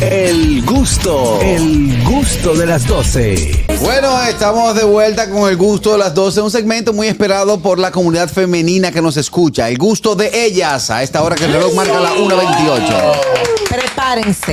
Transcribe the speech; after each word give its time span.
El 0.00 0.64
gusto, 0.64 1.38
el 1.40 2.02
gusto 2.04 2.54
de 2.54 2.66
las 2.66 2.86
12. 2.86 3.66
Bueno, 3.80 4.22
estamos 4.22 4.74
de 4.74 4.84
vuelta 4.84 5.30
con 5.30 5.48
el 5.48 5.56
gusto 5.56 5.92
de 5.92 5.98
las 5.98 6.14
12, 6.14 6.40
un 6.42 6.50
segmento 6.50 6.92
muy 6.92 7.06
esperado 7.06 7.60
por 7.60 7.78
la 7.78 7.90
comunidad 7.92 8.28
femenina 8.28 8.90
que 8.90 9.00
nos 9.00 9.16
escucha. 9.16 9.68
El 9.68 9.78
gusto 9.78 10.16
de 10.16 10.46
ellas, 10.46 10.90
a 10.90 11.02
esta 11.02 11.22
hora 11.22 11.36
que 11.36 11.44
el 11.44 11.52
reloj 11.52 11.74
marca 11.74 12.00
la 12.00 12.12
1.28. 12.14 13.20
Prepárense. 13.68 14.52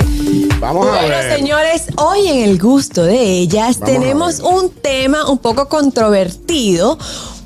Vamos 0.59 0.87
a 0.87 0.91
Bueno, 0.91 1.07
ver. 1.07 1.35
señores, 1.35 1.83
hoy 1.97 2.27
en 2.27 2.43
el 2.49 2.59
gusto 2.59 3.03
de 3.03 3.19
ellas 3.19 3.79
Vamos 3.79 3.93
tenemos 3.93 4.39
un 4.39 4.69
tema 4.69 5.27
un 5.29 5.39
poco 5.39 5.67
controvertido 5.67 6.99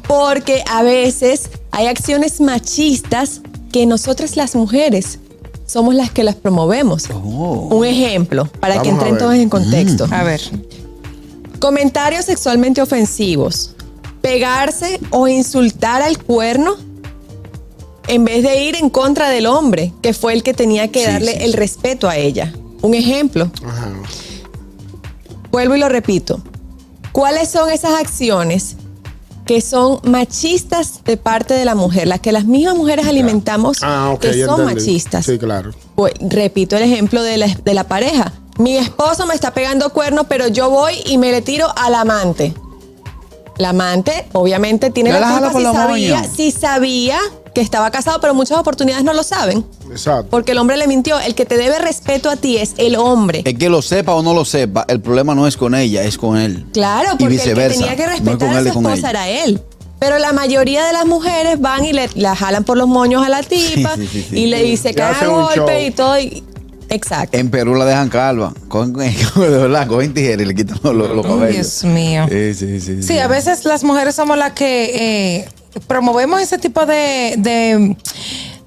porque 0.08 0.64
a 0.70 0.84
veces 0.84 1.50
hay 1.72 1.88
acciones 1.88 2.42
machistas 2.42 3.42
que 3.72 3.86
nosotras 3.86 4.36
las 4.36 4.56
mujeres 4.56 5.20
somos 5.66 5.96
las 5.96 6.12
que 6.12 6.24
las 6.24 6.36
promovemos. 6.36 7.10
Un 7.10 7.86
ejemplo, 7.86 8.46
para 8.60 8.82
que 8.82 8.90
Vamos 8.90 9.04
entren 9.04 9.18
todos 9.18 9.36
en 9.36 9.50
contexto. 9.50 10.08
A 10.12 10.24
ver. 10.24 10.42
Comentarios 11.60 12.26
sexualmente 12.26 12.82
ofensivos. 12.82 13.72
Pegarse 14.22 15.00
o 15.12 15.28
insultar 15.28 16.02
al 16.02 16.18
cuerno 16.18 16.76
en 18.08 18.24
vez 18.24 18.44
de 18.44 18.64
ir 18.64 18.76
en 18.76 18.90
contra 18.90 19.30
del 19.30 19.48
hombre, 19.48 19.92
que 20.02 20.14
fue 20.14 20.34
el 20.34 20.44
que 20.44 20.54
tenía 20.54 20.92
que 20.92 21.00
Sí, 21.00 21.06
darle 21.06 21.32
sí, 21.34 21.44
el 21.44 21.54
respeto 21.54 22.08
a 22.08 22.18
ella. 22.18 22.54
Un 22.82 22.94
ejemplo. 22.94 23.52
Ajá. 23.66 23.92
Vuelvo 25.52 25.76
y 25.76 25.80
lo 25.80 25.90
repito. 25.90 26.42
¿Cuáles 27.12 27.50
son 27.50 27.72
esas 27.72 28.00
acciones 28.00 28.76
que 29.46 29.62
son 29.62 30.00
machistas 30.04 31.04
de 31.04 31.18
parte 31.18 31.54
de 31.54 31.66
la 31.66 31.76
mujer? 31.76 32.08
Las 32.08 32.20
que 32.20 32.32
las 32.32 32.46
mismas 32.46 32.76
mujeres 32.76 33.08
alimentamos 33.08 33.78
Ah, 33.82 34.16
que 34.20 34.34
son 34.46 34.62
entendí. 34.62 34.74
machistas. 34.74 35.26
Sí, 35.26 35.38
claro. 35.38 35.72
Pues, 35.96 36.14
repito 36.20 36.76
el 36.78 36.84
ejemplo 36.84 37.22
de 37.24 37.38
la, 37.38 37.48
de 37.48 37.74
la 37.74 37.84
pareja. 37.86 38.34
Mi 38.58 38.78
esposo 38.78 39.26
me 39.28 39.34
está 39.36 39.54
pegando 39.54 39.90
cuernos, 39.92 40.26
pero 40.30 40.48
yo 40.48 40.70
voy 40.70 40.96
y 41.06 41.18
me 41.18 41.32
le 41.32 41.42
tiro 41.42 41.68
al 41.78 41.94
amante. 41.96 42.54
La 43.58 43.70
amante, 43.70 44.28
obviamente, 44.34 44.90
tiene 44.90 45.12
Ya 45.12 45.20
la 45.20 45.40
la 45.40 45.52
culpa 45.52 45.72
si 45.72 45.78
sabía, 45.78 46.24
si 46.24 46.52
sabía 46.52 47.20
que 47.56 47.62
estaba 47.62 47.90
casado, 47.90 48.20
pero 48.22 48.36
muchas 48.36 48.60
oportunidades 48.60 49.04
no 49.04 49.14
lo 49.14 49.24
saben. 49.24 49.66
Exacto. 49.90 50.28
Porque 50.30 50.52
el 50.52 50.60
hombre 50.60 50.78
le 50.78 50.86
mintió. 50.88 51.20
El 51.20 51.34
que 51.34 51.46
te 51.46 51.58
debe 51.58 51.80
respeto 51.80 52.30
a 52.30 52.36
ti 52.36 52.58
es 52.58 52.76
el 52.78 52.96
hombre. 52.96 53.42
El 53.46 53.58
que 53.58 53.70
lo 53.70 53.82
sepa 53.82 54.14
o 54.14 54.22
no 54.22 54.36
lo 54.36 54.46
sepa, 54.46 54.86
el 54.88 55.02
problema 55.02 55.34
no 55.34 55.48
es 55.48 55.58
con 55.58 55.74
ella, 55.74 56.04
es 56.04 56.20
con 56.20 56.38
él. 56.38 56.68
Claro, 56.74 57.08
Y 57.14 57.18
porque 57.18 57.24
el 57.24 57.30
que 57.30 57.36
viceversa. 57.48 57.80
tenía 57.80 57.96
que 57.96 58.04
No 58.06 58.12
es 58.12 58.20
respetar 58.20 58.38
con 58.38 58.56
a 58.56 58.60
él 58.60 58.72
su 58.72 58.80
esposa 58.80 59.10
era 59.10 59.28
él. 59.30 59.62
Pero 59.98 60.20
la 60.20 60.34
mayoría 60.34 60.86
de 60.86 60.94
las 60.94 61.06
mujeres 61.06 61.60
van 61.62 61.86
y 61.86 61.94
le 61.94 62.10
la 62.16 62.36
jalan 62.36 62.64
por 62.66 62.78
los 62.78 62.88
moños 62.88 63.26
a 63.26 63.30
la 63.30 63.42
tipa 63.42 63.96
Sí, 63.96 64.02
sí, 64.06 64.08
sí, 64.12 64.26
sí. 64.30 64.38
y 64.42 64.46
le 64.48 64.62
dice 64.62 64.94
que 64.94 65.02
haga 65.02 65.26
golpe 65.26 65.56
show. 65.56 65.88
y 65.88 65.92
todo. 65.92 66.20
y- 66.20 66.44
exacto. 66.90 67.38
En 67.38 67.50
Perú 67.50 67.76
la 67.76 67.86
dejan 67.86 68.10
calva. 68.10 68.54
Con, 68.68 68.92
de 68.94 69.10
verdad, 69.36 69.88
cogen 69.88 70.14
tijera 70.14 70.44
y 70.44 70.46
le 70.46 70.54
quitan 70.54 70.78
los, 70.84 70.94
los- 70.94 71.26
cabellos. 71.26 71.82
Dios 71.82 71.84
mío. 71.86 72.26
Sí, 72.30 72.54
sí, 72.54 72.82
sí. 72.82 73.04
Sí, 73.04 73.18
a 73.20 73.28
veces 73.30 73.64
las 73.66 73.84
mujeres 73.86 74.16
somos 74.16 74.38
las 74.38 74.52
que 74.52 75.38
eh, 75.40 75.50
promovemos 75.88 76.42
ese 76.42 76.58
tipo 76.58 76.86
de, 76.86 77.36
de, 77.38 77.98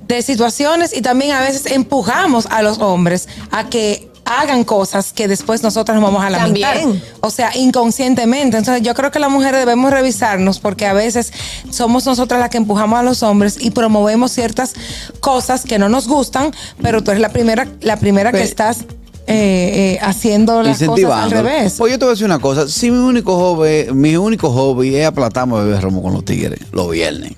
de 0.06 0.22
situaciones 0.22 0.96
y 0.96 1.02
también 1.02 1.32
a 1.32 1.40
veces 1.40 1.66
empujamos 1.66 2.46
a 2.46 2.62
los 2.62 2.78
hombres 2.78 3.28
a 3.50 3.68
que 3.68 4.08
hagan 4.28 4.62
cosas 4.64 5.12
que 5.12 5.26
después 5.26 5.62
nosotras 5.62 5.96
nos 5.96 6.04
vamos 6.04 6.22
a 6.22 6.30
lamentar. 6.30 6.78
También. 6.78 7.02
O 7.20 7.30
sea, 7.30 7.56
inconscientemente. 7.56 8.58
Entonces 8.58 8.82
yo 8.82 8.94
creo 8.94 9.10
que 9.10 9.18
las 9.18 9.30
mujeres 9.30 9.60
debemos 9.60 9.90
revisarnos 9.90 10.60
porque 10.60 10.86
a 10.86 10.92
veces 10.92 11.32
somos 11.70 12.04
nosotras 12.04 12.38
las 12.38 12.50
que 12.50 12.58
empujamos 12.58 12.98
a 12.98 13.02
los 13.02 13.22
hombres 13.22 13.56
y 13.58 13.70
promovemos 13.70 14.30
ciertas 14.32 14.74
cosas 15.20 15.64
que 15.64 15.78
no 15.78 15.88
nos 15.88 16.08
gustan, 16.08 16.52
pero 16.82 17.02
tú 17.02 17.10
eres 17.10 17.22
la 17.22 17.30
primera, 17.30 17.68
la 17.80 17.96
primera 17.96 18.30
que 18.30 18.42
estás 18.42 18.84
eh, 19.28 19.94
eh, 19.94 19.98
haciendo 20.00 20.62
las 20.62 20.82
cosas 20.82 21.10
al 21.10 21.30
revés. 21.30 21.74
Pues 21.76 21.92
yo 21.92 21.98
te 21.98 22.04
voy 22.04 22.12
a 22.12 22.14
decir 22.14 22.24
una 22.24 22.38
cosa. 22.38 22.66
Si 22.66 22.90
mi 22.90 22.98
único 22.98 23.36
hobby, 23.36 23.92
mi 23.92 24.16
único 24.16 24.50
hobby 24.50 24.96
es 24.96 25.06
aplatarme 25.06 25.56
a 25.56 25.60
beber 25.60 25.82
romo 25.82 26.02
con 26.02 26.14
los 26.14 26.24
tigres 26.24 26.60
los 26.72 26.90
viernes. 26.90 27.32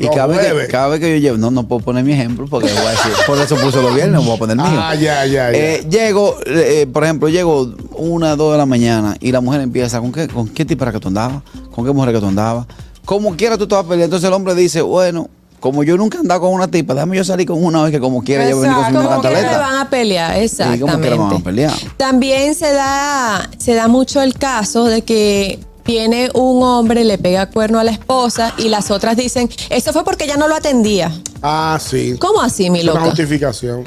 Y 0.00 0.06
cada 0.06 0.28
vez, 0.28 0.38
que, 0.38 0.68
cada 0.68 0.88
vez 0.88 1.00
que 1.00 1.10
yo 1.10 1.16
llevo, 1.16 1.38
no, 1.38 1.50
no 1.50 1.66
puedo 1.66 1.80
poner 1.80 2.04
mi 2.04 2.12
ejemplo 2.12 2.46
porque 2.48 2.68
voy 2.68 2.86
a 2.86 2.90
decir, 2.90 3.12
por 3.26 3.36
eso 3.38 3.56
puse 3.56 3.82
los 3.82 3.92
viernes, 3.92 4.14
no 4.14 4.22
voy 4.22 4.36
a 4.36 4.38
poner 4.38 4.56
el 4.56 4.62
mío. 4.62 4.80
Ah, 4.80 4.94
ya, 4.94 5.26
ya, 5.26 5.50
ya. 5.50 5.58
Eh, 5.58 5.86
llego, 5.90 6.36
eh, 6.46 6.86
por 6.92 7.02
ejemplo, 7.02 7.28
llego 7.28 7.74
una, 7.96 8.36
dos 8.36 8.52
de 8.52 8.58
la 8.58 8.66
mañana 8.66 9.16
y 9.18 9.32
la 9.32 9.40
mujer 9.40 9.60
empieza, 9.60 10.00
¿con 10.00 10.12
qué, 10.12 10.28
con 10.28 10.48
qué 10.48 10.64
tipo 10.64 10.86
que 10.86 11.00
tú 11.00 11.08
andabas? 11.08 11.42
¿Con 11.72 11.84
qué 11.84 11.90
mujer 11.90 12.14
que 12.14 12.20
tú 12.20 12.26
andabas? 12.26 12.66
Como 13.04 13.34
quiera 13.36 13.58
tú 13.58 13.66
te 13.66 13.74
vas 13.74 13.84
a 13.84 13.88
pelear. 13.88 14.04
Entonces 14.04 14.28
el 14.28 14.34
hombre 14.34 14.54
dice, 14.54 14.82
bueno, 14.82 15.28
como 15.60 15.82
yo 15.82 15.96
nunca 15.96 16.18
he 16.18 16.20
andado 16.20 16.40
con 16.42 16.52
una 16.52 16.68
tipa, 16.68 16.94
déjame 16.94 17.16
yo 17.16 17.24
salir 17.24 17.46
con 17.46 17.62
una 17.64 17.82
vez 17.82 17.90
que 17.92 18.00
como 18.00 18.22
quiera 18.22 18.48
yo 18.48 18.60
venir 18.60 18.74
con 18.76 18.84
Exacto, 18.84 19.00
misma 19.00 19.16
Como 19.16 19.22
que 19.22 19.28
cantaleta. 19.28 19.58
van 19.58 19.76
a 19.76 19.90
pelear, 19.90 20.32
como 20.32 20.44
exactamente. 20.44 21.14
van 21.16 21.32
a 21.34 21.38
pelear. 21.40 21.74
También 21.96 22.54
se 22.54 22.72
da, 22.72 23.50
se 23.58 23.74
da 23.74 23.88
mucho 23.88 24.22
el 24.22 24.34
caso 24.34 24.84
de 24.84 25.02
que 25.02 25.58
viene 25.84 26.30
un 26.34 26.62
hombre, 26.62 27.02
le 27.04 27.18
pega 27.18 27.46
cuerno 27.50 27.78
a 27.78 27.84
la 27.84 27.90
esposa 27.92 28.52
y 28.58 28.68
las 28.68 28.90
otras 28.90 29.16
dicen, 29.16 29.48
eso 29.70 29.92
fue 29.92 30.04
porque 30.04 30.24
ella 30.24 30.36
no 30.36 30.46
lo 30.46 30.54
atendía. 30.54 31.10
Ah, 31.42 31.78
sí. 31.80 32.16
¿Cómo 32.20 32.40
así, 32.42 32.68
mi 32.70 32.78
Es 32.80 32.84
una 32.84 32.94
loca? 32.94 33.06
justificación. 33.06 33.84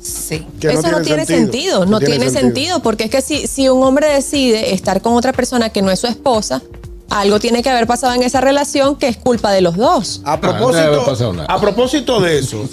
Sí. 0.00 0.46
Que 0.60 0.68
Eso 0.68 0.90
no 0.90 1.02
tiene 1.02 1.26
sentido, 1.26 1.84
no 1.84 1.98
tiene 2.00 2.30
sentido, 2.30 2.80
porque 2.80 3.04
es 3.04 3.10
que 3.10 3.20
si, 3.20 3.46
si 3.46 3.68
un 3.68 3.82
hombre 3.82 4.08
decide 4.08 4.72
estar 4.72 5.02
con 5.02 5.14
otra 5.14 5.32
persona 5.32 5.68
que 5.70 5.82
no 5.82 5.90
es 5.90 5.98
su 6.00 6.06
esposa, 6.06 6.62
algo 7.10 7.38
tiene 7.40 7.62
que 7.62 7.70
haber 7.70 7.86
pasado 7.86 8.14
en 8.14 8.22
esa 8.22 8.40
relación 8.40 8.96
que 8.96 9.08
es 9.08 9.16
culpa 9.16 9.52
de 9.52 9.60
los 9.60 9.76
dos. 9.76 10.20
A 10.24 10.34
Ah, 10.34 10.40
propósito, 10.40 11.44
a 11.48 11.60
propósito 11.60 12.20
de 12.20 12.38
eso, 12.40 12.68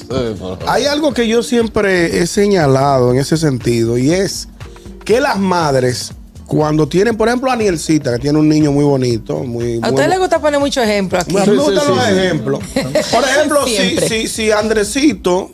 hay 0.67 0.85
algo 0.85 1.13
que 1.13 1.27
yo 1.27 1.43
siempre 1.43 2.19
he 2.21 2.27
señalado 2.27 3.11
en 3.11 3.19
ese 3.19 3.37
sentido 3.37 3.97
y 3.97 4.11
es 4.11 4.47
que 5.05 5.19
las 5.21 5.37
madres, 5.39 6.11
cuando 6.47 6.87
tienen, 6.87 7.15
por 7.17 7.27
ejemplo, 7.27 7.49
a 7.49 7.53
Anielcita, 7.53 8.13
que 8.13 8.19
tiene 8.19 8.39
un 8.39 8.49
niño 8.49 8.71
muy 8.71 8.83
bonito, 8.83 9.43
muy. 9.43 9.77
A 9.77 9.79
muy- 9.81 9.89
usted 9.91 10.09
le 10.09 10.17
gusta 10.17 10.39
poner 10.39 10.59
mucho 10.59 10.81
ejemplo 10.81 11.19
aquí. 11.19 11.37
a 11.37 11.45
mí 11.45 11.51
me 11.51 11.57
gustan 11.57 11.83
sí, 11.83 11.89
los 11.95 12.03
sí. 12.05 12.11
ejemplos. 12.11 12.59
Por 13.11 13.23
ejemplo, 13.23 13.65
si, 13.67 13.97
si, 14.07 14.27
si 14.27 14.51
Andresito 14.51 15.51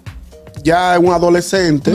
ya 0.64 0.96
es 0.96 1.00
un 1.00 1.12
adolescente, 1.14 1.92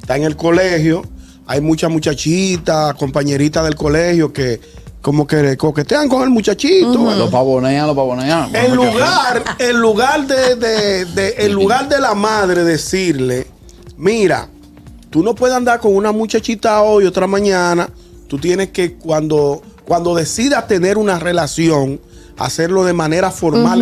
está 0.00 0.16
en 0.16 0.24
el 0.24 0.36
colegio, 0.36 1.02
hay 1.46 1.60
muchas 1.60 1.90
muchachitas, 1.90 2.94
compañeritas 2.94 3.64
del 3.64 3.74
colegio 3.74 4.32
que 4.32 4.60
como 5.06 5.24
que 5.24 5.56
coquetean 5.56 6.08
con 6.08 6.24
el 6.24 6.30
muchachito. 6.30 6.92
Los 7.16 7.30
pavonean, 7.30 7.86
los 7.86 7.94
pavonean. 7.94 8.50
en 8.56 8.72
lugar, 8.74 9.44
en 9.60 9.76
lugar 9.80 10.26
de, 10.26 10.56
de- 10.56 11.04
de- 11.04 11.34
en 11.46 11.52
lugar 11.52 11.88
de 11.88 12.00
la 12.00 12.12
madre 12.16 12.64
decirle, 12.64 13.46
mira, 13.96 14.48
tú 15.08 15.22
no 15.22 15.32
puedes 15.36 15.56
andar 15.56 15.78
con 15.78 15.94
una 15.94 16.10
muchachita 16.10 16.82
hoy, 16.82 17.04
otra 17.06 17.28
mañana. 17.28 17.88
Tú 18.26 18.38
tienes 18.38 18.70
que 18.70 18.94
cuando, 18.94 19.62
cuando 19.84 20.12
decidas 20.12 20.66
tener 20.66 20.98
una 20.98 21.20
relación, 21.20 22.00
hacerlo 22.36 22.82
de 22.82 22.92
manera 22.92 23.30
formal 23.30 23.78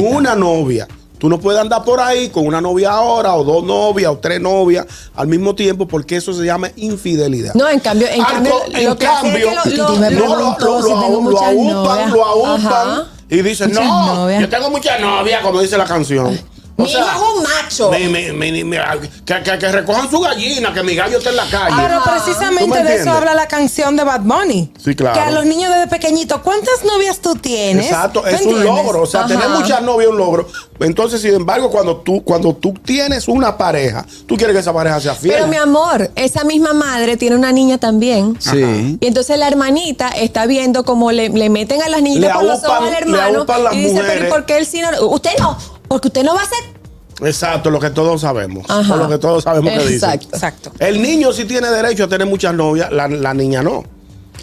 con 0.00 0.16
una 0.16 0.34
novia. 0.34 0.88
Tú 1.18 1.28
no 1.28 1.38
puedes 1.40 1.60
andar 1.60 1.82
por 1.84 2.00
ahí 2.00 2.28
con 2.28 2.46
una 2.46 2.60
novia 2.60 2.92
ahora, 2.92 3.34
o 3.34 3.42
dos 3.44 3.64
novias, 3.64 4.10
o 4.12 4.18
tres 4.18 4.40
novias 4.40 4.86
al 5.16 5.26
mismo 5.26 5.54
tiempo, 5.54 5.86
porque 5.88 6.16
eso 6.16 6.32
se 6.32 6.44
llama 6.44 6.70
infidelidad. 6.76 7.54
No, 7.54 7.68
en 7.68 7.80
cambio, 7.80 8.06
en 8.08 8.22
cambio, 8.22 8.52
en 8.72 8.88
es 8.88 8.94
cambio, 8.94 9.32
que 9.64 9.70
lo- 9.76 9.88
lo- 9.88 9.98
no, 10.10 10.36
lo, 10.36 10.82
si 10.82 10.88
lo, 10.90 11.40
aúpan, 11.40 12.10
lo 12.10 12.24
aúpan 12.24 13.04
y 13.28 13.42
dicen, 13.42 13.70
Muchas 13.70 13.84
no, 13.84 14.14
novias. 14.14 14.40
yo 14.40 14.48
tengo 14.48 14.70
muchas 14.70 15.00
novias, 15.00 15.42
como 15.42 15.60
dice 15.60 15.76
la 15.76 15.84
canción. 15.84 16.38
O 16.80 16.84
Mi 16.84 16.90
hijo 16.92 17.00
es 17.00 17.36
un 17.36 17.42
macho. 17.42 17.90
mi- 17.90 18.06
mi- 18.06 18.52
mi- 18.52 18.62
mi- 18.64 18.76
que, 19.24 19.42
que- 19.42 19.58
que 19.58 19.72
recojan 19.72 20.08
su 20.08 20.20
gallina, 20.20 20.72
que 20.72 20.84
mi 20.84 20.94
gallo 20.94 21.18
está 21.18 21.30
en 21.30 21.36
la 21.36 21.46
calle. 21.50 21.74
Pero 21.76 22.02
¿Tú 22.04 22.10
precisamente 22.10 22.82
me 22.84 22.88
de 22.88 22.96
eso 23.00 23.10
habla 23.10 23.34
la 23.34 23.48
canción 23.48 23.96
de 23.96 24.04
Bad 24.04 24.20
Bunny. 24.20 24.72
Sí, 24.82 24.94
claro. 24.94 25.14
Que 25.14 25.20
a 25.20 25.30
los 25.32 25.44
niños 25.44 25.72
desde 25.74 25.88
pequeñitos, 25.88 26.40
¿cuántas 26.42 26.84
novias 26.84 27.18
tú 27.18 27.34
tienes? 27.34 27.86
Exacto, 27.86 28.20
¿Tú 28.20 28.28
es 28.28 28.34
un 28.42 28.50
entiendes? 28.50 28.64
logro. 28.64 29.02
O 29.02 29.06
sea, 29.06 29.20
Ajá. 29.20 29.28
tener 29.28 29.48
muchas 29.48 29.82
novias 29.82 30.06
es 30.06 30.12
un 30.12 30.18
logro. 30.18 30.48
Entonces, 30.78 31.20
sin 31.20 31.34
embargo, 31.34 31.68
cuando 31.68 31.96
tú, 31.96 32.22
cuando 32.22 32.54
tú 32.54 32.72
tienes 32.74 33.26
una 33.26 33.58
pareja, 33.58 34.06
tú 34.26 34.36
quieres 34.36 34.54
que 34.54 34.60
esa 34.60 34.72
pareja 34.72 35.00
sea 35.00 35.14
fiel. 35.16 35.34
Pero 35.34 35.48
mi 35.48 35.56
amor, 35.56 36.12
esa 36.14 36.44
misma 36.44 36.74
madre 36.74 37.16
tiene 37.16 37.34
una 37.34 37.50
niña 37.50 37.78
también. 37.78 38.36
Sí. 38.40 38.96
Y 39.00 39.06
entonces 39.08 39.36
la 39.36 39.48
hermanita 39.48 40.10
está 40.10 40.46
viendo 40.46 40.84
cómo 40.84 41.10
le, 41.10 41.28
le 41.30 41.50
meten 41.50 41.82
a 41.82 41.88
las 41.88 42.02
niñitas 42.02 42.28
Le 42.30 42.34
por 42.34 42.44
los 42.44 42.62
ojos 42.62 42.86
al 42.88 42.94
hermano. 42.94 43.44
Y 43.72 43.78
dice, 43.78 43.94
pero 43.94 44.00
¿y 44.00 44.04
mujeres. 44.04 44.28
por 44.32 44.46
qué 44.46 44.58
él 44.58 44.66
sí 44.66 44.80
no? 44.80 44.90
Usted 45.08 45.30
no, 45.40 45.58
porque 45.88 46.08
usted 46.08 46.22
no 46.22 46.34
va 46.34 46.42
a 46.42 46.46
ser. 46.46 46.78
Exacto, 47.26 47.70
lo 47.70 47.80
que 47.80 47.90
todos 47.90 48.20
sabemos. 48.20 48.64
Ajá. 48.68 48.94
O 48.94 48.96
lo 48.96 49.08
que 49.08 49.18
todos 49.18 49.44
sabemos 49.44 49.72
que 49.72 49.78
dicen. 49.80 49.94
Exacto. 49.94 50.28
Exacto. 50.32 50.72
El 50.78 51.02
niño 51.02 51.32
sí 51.32 51.44
tiene 51.44 51.68
derecho 51.68 52.04
a 52.04 52.08
tener 52.08 52.26
muchas 52.26 52.54
novias, 52.54 52.92
la, 52.92 53.08
la 53.08 53.34
niña 53.34 53.62
no. 53.62 53.84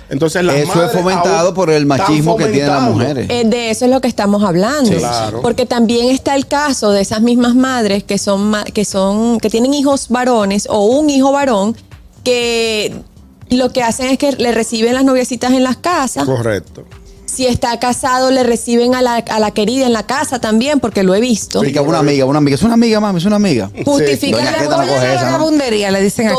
Entonces 0.09 0.43
las 0.43 0.55
Eso 0.55 0.83
es 0.83 0.91
fomentado 0.91 1.53
por 1.53 1.69
el 1.69 1.85
machismo 1.85 2.37
que 2.37 2.45
tienen 2.47 2.69
las 2.69 2.83
mujeres. 2.83 3.27
Eh, 3.29 3.43
de 3.45 3.71
eso 3.71 3.85
es 3.85 3.91
lo 3.91 4.01
que 4.01 4.07
estamos 4.07 4.43
hablando. 4.43 4.91
Sí. 4.91 4.97
Claro. 4.97 5.41
Porque 5.41 5.65
también 5.65 6.09
está 6.09 6.35
el 6.35 6.47
caso 6.47 6.91
de 6.91 7.01
esas 7.01 7.21
mismas 7.21 7.55
madres 7.55 8.03
que 8.03 8.17
son, 8.17 8.53
que 8.73 8.85
son, 8.85 9.39
que 9.39 9.49
tienen 9.49 9.73
hijos 9.73 10.09
varones 10.09 10.67
o 10.69 10.85
un 10.85 11.09
hijo 11.09 11.31
varón 11.31 11.75
que 12.23 12.93
lo 13.49 13.71
que 13.71 13.83
hacen 13.83 14.07
es 14.07 14.17
que 14.17 14.31
le 14.33 14.51
reciben 14.51 14.93
las 14.93 15.03
noviecitas 15.03 15.51
en 15.51 15.63
las 15.63 15.77
casas, 15.77 16.25
Correcto. 16.25 16.83
Si 17.35 17.45
está 17.45 17.77
casado, 17.79 18.31
le 18.31 18.43
reciben 18.43 18.95
a 18.95 19.01
la, 19.01 19.15
a 19.15 19.39
la 19.39 19.51
querida 19.51 19.85
en 19.85 19.91
la 19.93 20.03
casa 20.03 20.39
también, 20.39 20.79
porque 20.79 21.03
lo 21.03 21.13
he 21.15 21.19
visto. 21.19 21.59
Explica, 21.59 21.81
una 21.81 21.99
amiga, 21.99 22.23
una 22.25 22.37
amiga. 22.37 22.55
Es 22.55 22.63
una 22.63 22.75
amiga, 22.75 22.99
mami, 23.01 23.17
es 23.17 23.25
una 23.25 23.35
amiga. 23.35 23.69
Justifica 23.83 24.37
Doña 24.37 24.51
la 24.51 24.57
Queta 24.57 24.77
no 24.77 24.87
coge 24.87 25.13
esa, 25.13 25.25
¿no? 25.25 25.31
vagabundería, 25.31 25.91
le 25.91 26.01
dicen 26.01 26.27
aquí. 26.29 26.35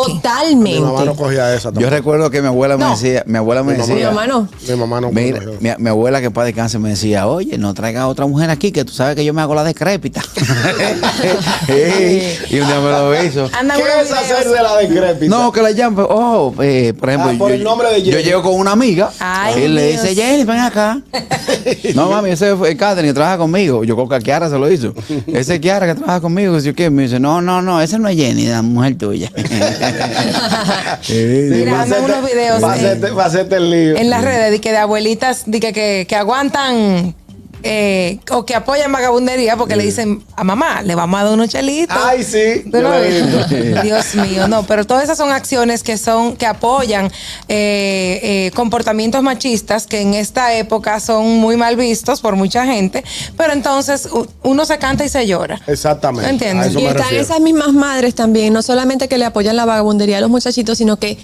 Mi 0.57 0.81
mamá 0.81 1.05
no 1.05 1.13
Totalmente. 1.13 1.17
cogía 1.23 1.55
esa 1.55 1.69
Yo 1.69 1.73
tampoco. 1.75 1.91
recuerdo 1.91 2.31
que 2.31 2.41
mi 2.41 2.49
abuela 2.49 2.77
me 2.79 2.85
No. 2.85 2.91
decía, 2.93 3.23
mi 3.27 3.37
abuela 3.37 3.63
me 3.63 3.73
Mi 3.73 3.79
mamá 3.79 3.87
Mi 3.89 3.95
decía, 3.95 4.11
mamá 4.11 4.27
no. 4.27 4.49
Mi 4.69 4.75
mamá 4.77 5.01
no 5.03 5.11
Mira, 5.13 5.39
cogió. 5.45 5.59
mi, 5.61 5.71
mi 5.79 5.89
abuela 5.91 6.21
que 6.23 6.31
para 6.31 6.47
descanse 6.47 6.79
me 6.79 6.89
decía, 6.91 7.27
oye, 7.27 7.59
no 7.59 7.75
traiga 7.75 8.03
a 8.03 8.09
otra 8.09 8.27
mujer 8.27 8.49
aquí, 8.49 8.73
que 8.73 8.85
tú 8.87 8.93
sabes 8.93 9.17
que 9.17 9.25
yo 9.25 9.35
me 9.35 9.43
hago 9.43 9.55
la 9.55 9.65
decrépita. 9.65 10.23
Ey, 11.69 12.39
y 12.51 12.61
un 12.61 12.67
día 12.67 12.81
me 12.81 12.91
lo 12.91 13.23
hizo. 13.25 13.51
¿Qué 13.51 14.03
es 14.03 14.13
hacer 14.13 14.49
de 14.49 14.63
la 14.63 14.77
decrépita? 14.79 15.27
No, 15.37 15.53
que 15.53 15.63
la 15.63 15.71
llamen, 15.73 16.07
oh, 16.09 16.55
eh, 16.63 16.95
por 16.99 17.09
ejemplo, 17.11 17.31
Ah, 17.33 17.39
por 17.39 17.49
yo, 17.51 17.55
el 17.55 17.65
nombre 17.65 17.89
de 17.91 18.03
yo 18.03 18.13
Jenny. 18.13 18.23
llego 18.25 18.43
con 18.43 18.55
una 18.55 18.73
amiga 18.73 19.11
Ay, 19.19 19.65
y 19.65 19.69
le 19.69 19.89
Dios. 19.91 20.03
dice, 20.03 20.15
Jenny, 20.15 20.45
ven 20.45 20.61
acá. 20.61 20.86
no, 21.95 22.11
mami, 22.11 22.31
ese 22.31 22.55
fue 22.57 22.77
Catherine 22.77 23.09
que 23.11 23.15
trabaja 23.15 23.39
conmigo. 23.39 23.85
Yo 23.85 23.95
creo 23.97 24.09
que 24.09 24.15
a 24.17 24.21
Kiara 24.21 24.49
se 24.49 24.59
lo 24.59 24.71
hizo. 24.71 24.95
Ese 25.27 25.55
es 25.55 25.61
Kiara 25.61 25.87
que 25.87 25.95
trabaja 25.95 26.21
conmigo. 26.21 26.55
Dice, 26.57 26.75
¿qué? 26.75 26.91
Me 26.91 27.03
dice, 27.03 27.19
no, 27.21 27.41
no, 27.43 27.63
no, 27.63 27.81
ese 27.81 27.99
no 27.99 28.09
es 28.09 28.17
Jenny, 28.17 28.47
la 28.47 28.63
mujer 28.63 28.97
tuya. 28.99 29.31
Sí, 31.03 31.15
Mira, 31.51 31.83
hacerte- 31.83 32.05
unos 32.05 32.31
videos 32.31 32.63
Va 32.63 32.73
a 32.73 32.77
en- 32.79 32.85
hacerte, 32.87 33.11
va 33.11 33.25
a 33.25 33.27
hacerte 33.27 33.57
el 33.57 33.71
lío. 33.71 33.97
en 33.97 34.11
las 34.11 34.25
redes 34.25 34.51
de 34.51 34.61
que 34.61 34.71
de 34.73 34.79
abuelitas 34.79 35.43
de 35.47 35.61
que, 35.61 35.73
que, 35.73 36.07
que 36.09 36.17
aguantan 36.17 37.15
eh, 37.67 38.21
o 38.31 38.45
que 38.47 38.55
apoyan 38.55 38.91
vagabundería 38.93 39.57
porque 39.57 39.77
le 39.77 39.85
dicen 39.85 40.25
a 40.37 40.45
mamá, 40.45 40.83
le 40.83 40.95
vamos 40.95 41.21
a 41.21 41.25
dar 41.25 41.33
unos 41.33 41.49
chelitos. 41.49 41.97
Ay, 42.01 42.23
sí. 42.23 42.65
Dios 43.83 44.15
mío, 44.15 44.49
no, 44.49 44.65
pero 44.65 44.85
todas 44.85 45.05
esas 45.05 45.19
son 45.19 45.31
acciones 45.31 45.83
que 45.83 45.99
son, 45.99 46.37
que 46.37 46.47
apoyan 46.47 47.07
eh, 47.49 48.21
eh, 48.23 48.51
comportamientos 48.55 49.23
machistas 49.23 49.87
que 49.87 50.01
en 50.01 50.15
esta 50.15 50.55
época 50.55 51.01
son 51.01 51.39
muy 51.39 51.57
mal 51.57 51.77
vistos 51.77 52.21
por 52.21 52.37
mucha 52.37 52.65
gente, 52.67 53.05
pero 53.37 53.53
entonces 53.53 54.09
uno 54.43 54.65
se 54.65 54.79
canta 54.79 55.05
y 55.05 55.09
se 55.09 55.27
llora. 55.27 55.61
Exactamente. 55.67 56.31
¿Entiendes? 56.31 56.73
Y 56.75 56.85
están 56.85 56.99
refiero. 56.99 57.23
esas 57.23 57.41
mismas 57.41 57.73
madres 57.73 58.15
también, 58.15 58.53
no 58.53 58.63
solamente 58.63 59.09
que 59.09 59.19
le 59.19 59.25
apoyan 59.25 59.57
la 59.57 59.65
vagabundería 59.65 60.19
a 60.19 60.21
los 60.21 60.31
muchachitos, 60.31 60.79
sino 60.79 60.99
que 60.99 61.19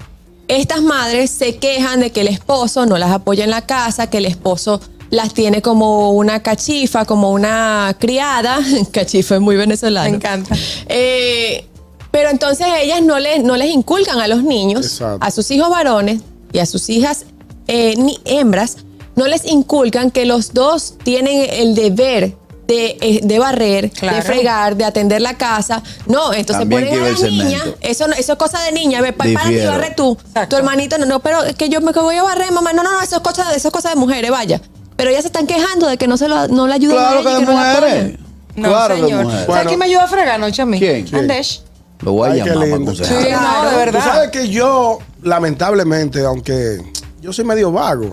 estas 0.48 0.82
madres 0.82 1.30
se 1.30 1.56
quejan 1.56 2.00
de 2.00 2.10
que 2.10 2.20
el 2.20 2.28
esposo 2.28 2.84
no 2.84 2.98
las 2.98 3.10
apoya 3.10 3.44
en 3.44 3.50
la 3.50 3.62
casa, 3.62 4.10
que 4.10 4.18
el 4.18 4.26
esposo 4.26 4.80
las 5.12 5.34
tiene 5.34 5.60
como 5.62 6.10
una 6.12 6.42
cachifa, 6.42 7.04
como 7.04 7.30
una 7.32 7.94
criada. 8.00 8.58
Cachifa 8.92 9.34
es 9.36 9.40
muy 9.42 9.54
venezolano. 9.56 10.08
Me 10.10 10.16
encanta. 10.16 10.56
Eh, 10.88 11.66
pero 12.10 12.30
entonces 12.30 12.66
ellas 12.80 13.02
no 13.02 13.18
les, 13.18 13.44
no 13.44 13.56
les 13.56 13.70
inculcan 13.70 14.18
a 14.20 14.26
los 14.26 14.42
niños, 14.42 14.86
Exacto. 14.86 15.18
a 15.24 15.30
sus 15.30 15.50
hijos 15.50 15.68
varones 15.68 16.22
y 16.52 16.58
a 16.60 16.66
sus 16.66 16.88
hijas 16.88 17.26
eh, 17.68 17.94
ni 17.98 18.18
hembras, 18.24 18.78
no 19.14 19.26
les 19.26 19.44
inculcan 19.46 20.10
que 20.10 20.24
los 20.24 20.54
dos 20.54 20.94
tienen 21.04 21.46
el 21.50 21.74
deber 21.74 22.34
de, 22.66 22.96
eh, 23.02 23.20
de 23.22 23.38
barrer, 23.38 23.90
Claro. 23.90 24.16
de 24.16 24.22
fregar, 24.22 24.76
de 24.76 24.84
atender 24.86 25.20
la 25.20 25.34
casa. 25.36 25.82
No, 26.06 26.32
entonces 26.32 26.60
También 26.60 26.84
ponen 26.86 26.94
a 26.94 26.96
que 27.06 27.12
la 27.12 27.18
ver 27.20 27.30
niña, 27.30 27.58
cemento. 27.58 27.78
eso, 27.82 28.08
no- 28.08 28.14
eso 28.14 28.32
es 28.32 28.38
cosa 28.38 28.60
de 28.62 28.72
niña, 28.72 29.02
ve, 29.02 29.12
pa- 29.12 29.24
párate 29.24 29.50
y 29.50 29.54
Difiero. 29.56 29.72
barre 29.72 29.92
tú. 29.94 30.16
Exacto. 30.26 30.56
Tu 30.56 30.56
hermanito, 30.56 30.96
no, 30.96 31.04
no, 31.04 31.20
pero 31.20 31.42
es 31.44 31.54
que 31.54 31.68
yo 31.68 31.80
me 31.82 31.92
voy 31.92 32.16
a 32.16 32.22
barrer, 32.22 32.50
mamá. 32.50 32.72
No, 32.72 32.82
no, 32.82 32.92
no, 32.92 33.00
eso 33.02 33.16
es 33.16 33.22
cosa, 33.22 33.54
eso 33.54 33.68
es 33.68 33.72
cosa 33.74 33.90
de 33.90 33.96
mujeres, 33.96 34.30
vaya. 34.30 34.60
Pero 34.96 35.10
ellas 35.10 35.22
se 35.22 35.28
están 35.28 35.46
quejando 35.46 35.86
de 35.86 35.96
que 35.98 36.06
no 36.06 36.16
se 36.16 36.28
lo, 36.28 36.48
no 36.48 36.66
le 36.66 36.74
ayudan 36.74 36.98
a 36.98 37.08
Claro 37.08 37.22
que 37.22 37.28
ella 37.28 37.36
de 37.38 37.42
y 37.42 37.46
que 37.46 37.52
no 37.52 37.60
la 37.60 37.74
mujeres. 37.74 37.92
apoyan. 38.04 38.18
No, 38.54 38.68
claro 38.68 38.94
señor. 38.96 39.30
¿Sabes 39.30 39.46
Bueno. 39.46 39.68
quién 39.68 39.78
me 39.78 39.84
ayuda 39.86 40.04
a 40.04 40.08
fregar 40.08 40.28
anoche 40.34 40.62
a 40.62 40.66
mí? 40.66 40.78
¿Quién? 40.78 41.14
Andesh. 41.14 41.62
Lo 42.00 42.12
voy 42.12 42.28
a 42.28 42.32
Ay, 42.32 42.40
qué 42.42 42.48
llamar 42.50 42.64
para 42.64 42.76
lindo. 42.76 42.90
aconsejar. 42.92 43.22
Sí, 43.22 43.30
no, 43.30 43.62
de 43.64 43.70
Tú 43.70 43.76
verdad. 43.76 44.04
sabes 44.04 44.30
que 44.30 44.48
yo, 44.48 44.98
lamentablemente, 45.22 46.24
aunque 46.24 46.82
yo 47.20 47.32
soy 47.32 47.44
medio 47.44 47.72
vago. 47.72 48.12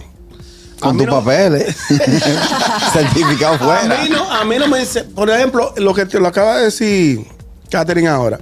Con 0.79 0.95
tus 0.97 1.07
no- 1.07 1.19
papeles. 1.19 1.75
Certificado 2.93 3.55
A 3.55 3.57
fuera. 3.59 3.97
mí, 4.01 4.09
no, 4.09 4.31
a 4.31 4.45
mí 4.45 4.57
no 4.57 4.67
me 4.67 4.79
dice, 4.79 5.03
por 5.03 5.29
ejemplo, 5.29 5.73
lo 5.77 5.93
que 5.93 6.05
te 6.05 6.19
lo 6.19 6.27
acaba 6.27 6.57
de 6.57 6.65
decir 6.65 7.25
Catherine 7.69 8.07
ahora. 8.07 8.39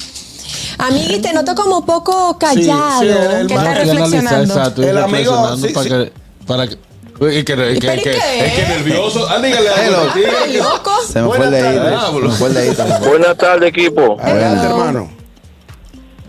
Amigui, 0.78 1.18
te 1.20 1.32
noto 1.32 1.54
como 1.54 1.84
poco 1.84 2.38
callado. 2.38 3.00
sí, 3.00 3.08
el 3.08 3.46
¿Qué 3.48 3.54
más- 3.54 3.66
está 3.66 3.70
Hay 3.70 3.76
que 3.84 3.90
analizar, 3.90 3.96
reflexionando? 3.96 4.54
exacto, 4.54 4.82
El 4.82 4.98
amigo, 4.98 5.16
reflexionando 5.16 5.66
sí, 5.66 5.72
para 5.74 5.84
sí. 5.84 5.90
que 5.90 6.12
para 6.46 6.68
que 6.68 6.76
que, 7.18 7.44
que, 7.46 7.56
¿Pero 7.56 7.70
y 7.72 7.78
que- 7.80 8.02
que 8.02 8.64
nervioso. 8.68 9.26
Ah, 9.26 9.40
dígale 9.40 9.70
Hello. 9.86 10.00
algo. 10.02 10.12
dígale 10.14 10.36
¿Estás 10.36 10.48
que- 10.48 10.58
loco? 10.58 10.90
Se 11.10 11.22
me 11.22 11.28
fue 11.28 11.36
el 11.38 11.44
el 11.54 12.54
dedito. 12.54 12.84
Buenas 13.08 13.38
tardes, 13.38 13.68
equipo. 13.70 14.18
Adelante, 14.20 14.66
hermano. 14.66 15.08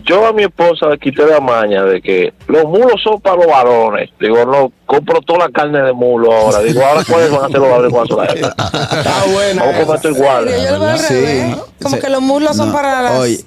Yo 0.08 0.26
a 0.26 0.32
mi 0.32 0.44
esposa 0.44 0.86
le 0.88 0.98
quité 0.98 1.26
la 1.26 1.38
maña 1.40 1.84
de 1.84 2.00
que 2.00 2.32
los 2.46 2.64
mulos 2.64 2.94
son 3.02 3.20
para 3.20 3.36
los 3.36 3.46
varones. 3.46 4.08
Digo, 4.18 4.44
no, 4.46 4.72
compro 4.86 5.20
toda 5.20 5.40
la 5.40 5.48
carne 5.50 5.82
de 5.82 5.92
mulo 5.92 6.32
ahora. 6.32 6.60
Digo, 6.60 6.80
ahora 6.82 7.02
cuáles 7.08 7.30
van 7.30 7.44
a 7.44 7.48
ser 7.48 7.58
los 7.58 7.68
varones? 7.92 8.34
Está 8.34 9.24
buena. 9.32 9.62
Vamos 9.64 9.80
a 9.80 9.84
comer 10.00 10.16
igual. 10.16 10.44
Pero 10.46 10.62
yo 10.64 10.70
lo 10.72 10.80
veo 10.80 10.88
al 10.90 10.98
Sí. 10.98 11.14
revés. 11.14 11.56
Como 11.82 11.94
Sí. 11.96 12.00
que 12.00 12.08
los 12.08 12.22
muslos 12.22 12.56
son 12.56 12.72
para 12.72 13.02
las 13.02 13.18
Oye. 13.18 13.44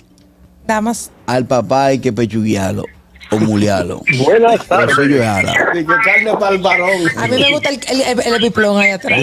damas. 0.68 1.10
Al 1.25 1.46
papá 1.48 1.86
hay 1.86 2.00
que 2.00 2.13
pechuguearlo 2.13 2.84
o 3.32 3.38
mulearlo. 3.40 4.02
Buenas 4.26 4.66
tardes. 4.68 4.94
suyo 4.96 5.22
es 5.22 5.28
ala. 5.28 5.54
Y 5.74 5.78
que 5.80 5.94
carne 6.04 6.34
para 6.40 6.56
el 6.56 6.62
varón. 6.62 6.90
A 7.18 7.28
mí 7.28 7.40
me 7.42 7.52
gusta 7.52 7.70
el, 7.70 7.80
el, 7.90 8.02
el, 8.02 8.20
el 8.28 8.34
epiplón 8.36 8.78
ahí 8.80 8.92
atrás. 8.92 9.20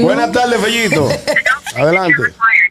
Buenas 0.00 0.32
tardes, 0.32 0.60
Fellito. 0.60 1.08
Adelante. 1.76 2.14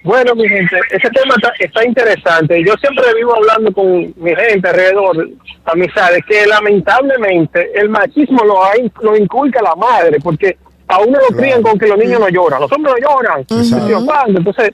Bueno, 0.04 0.34
mi 0.36 0.48
gente, 0.48 0.76
ese 0.92 1.10
tema 1.10 1.36
está, 1.36 1.52
está 1.60 1.86
interesante. 1.86 2.64
Yo 2.66 2.74
siempre 2.82 3.04
vivo 3.16 3.36
hablando 3.36 3.72
con 3.74 4.14
mi 4.18 4.36
gente 4.36 4.68
alrededor, 4.68 5.30
amistades, 5.66 6.24
que 6.28 6.46
lamentablemente 6.48 7.72
el 7.76 7.90
machismo 7.90 8.44
lo, 8.44 8.64
hay- 8.64 8.92
lo 9.02 9.16
inculca 9.18 9.62
la 9.62 9.76
madre, 9.76 10.18
porque 10.24 10.58
a 10.88 11.00
uno 11.00 11.18
lo 11.30 11.36
crían 11.38 11.62
con 11.62 11.78
que 11.80 11.88
los 11.88 11.98
niños 11.98 12.20
no 12.20 12.30
lloran, 12.30 12.62
los 12.62 12.72
hombres 12.72 12.96
no 13.00 13.10
lloran. 13.10 13.40
Entonces, 14.28 14.72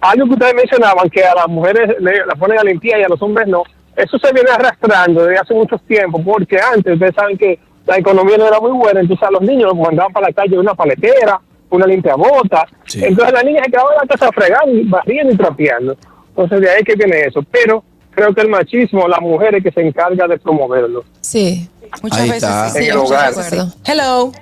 algo 0.00 0.26
que 0.26 0.32
ustedes 0.34 0.54
mencionaban, 0.54 1.08
que 1.10 1.24
a 1.24 1.34
las 1.34 1.48
mujeres 1.48 1.96
le, 2.00 2.26
la 2.26 2.34
ponen 2.34 2.58
a 2.58 2.62
limpiar 2.64 3.00
y 3.00 3.04
a 3.04 3.08
los 3.08 3.20
hombres 3.22 3.46
no, 3.48 3.62
eso 3.96 4.18
se 4.18 4.32
viene 4.32 4.50
arrastrando 4.50 5.24
desde 5.24 5.40
hace 5.40 5.54
muchos 5.54 5.80
tiempos, 5.82 6.20
porque 6.24 6.58
antes 6.58 6.92
ustedes 6.94 7.14
saben 7.14 7.36
que 7.38 7.58
la 7.86 7.98
economía 7.98 8.36
no 8.38 8.46
era 8.48 8.60
muy 8.60 8.72
buena, 8.72 9.00
entonces 9.00 9.26
a 9.26 9.30
los 9.30 9.42
niños 9.42 9.64
los 9.72 9.76
mandaban 9.76 10.12
para 10.12 10.28
la 10.28 10.32
calle 10.32 10.58
una 10.58 10.74
paletera, 10.74 11.40
una 11.70 11.86
limpiabota, 11.86 12.66
Sí. 12.84 13.04
entonces 13.04 13.32
la 13.32 13.42
niña 13.42 13.62
se 13.64 13.70
quedaba 13.70 13.90
en 13.92 13.98
la 14.08 14.16
casa 14.16 14.30
fregando, 14.32 14.72
y 14.72 14.84
barriendo 14.88 15.32
y 15.32 15.36
trapeando. 15.36 15.96
Entonces 16.30 16.60
de 16.60 16.70
ahí 16.70 16.82
que 16.84 16.94
viene 16.94 17.20
eso. 17.22 17.42
Pero 17.50 17.82
creo 18.10 18.34
que 18.34 18.42
el 18.42 18.48
machismo, 18.48 19.08
la 19.08 19.18
mujer 19.20 19.54
es 19.56 19.62
que 19.64 19.70
se 19.72 19.80
encarga 19.86 20.26
de 20.28 20.38
promoverlo. 20.38 21.04
Sí. 21.20 21.68
Muchas 22.02 22.20
Ahí 22.20 22.30
veces 22.30 22.42
está. 22.42 22.68
sí. 22.70 22.78
En 22.78 22.84
sí, 22.84 22.90
el 22.90 22.96
muchas 22.98 23.10
hogar. 23.10 23.34
veces 23.34 23.46
sí. 23.72 23.78
Hello. 23.90 24.32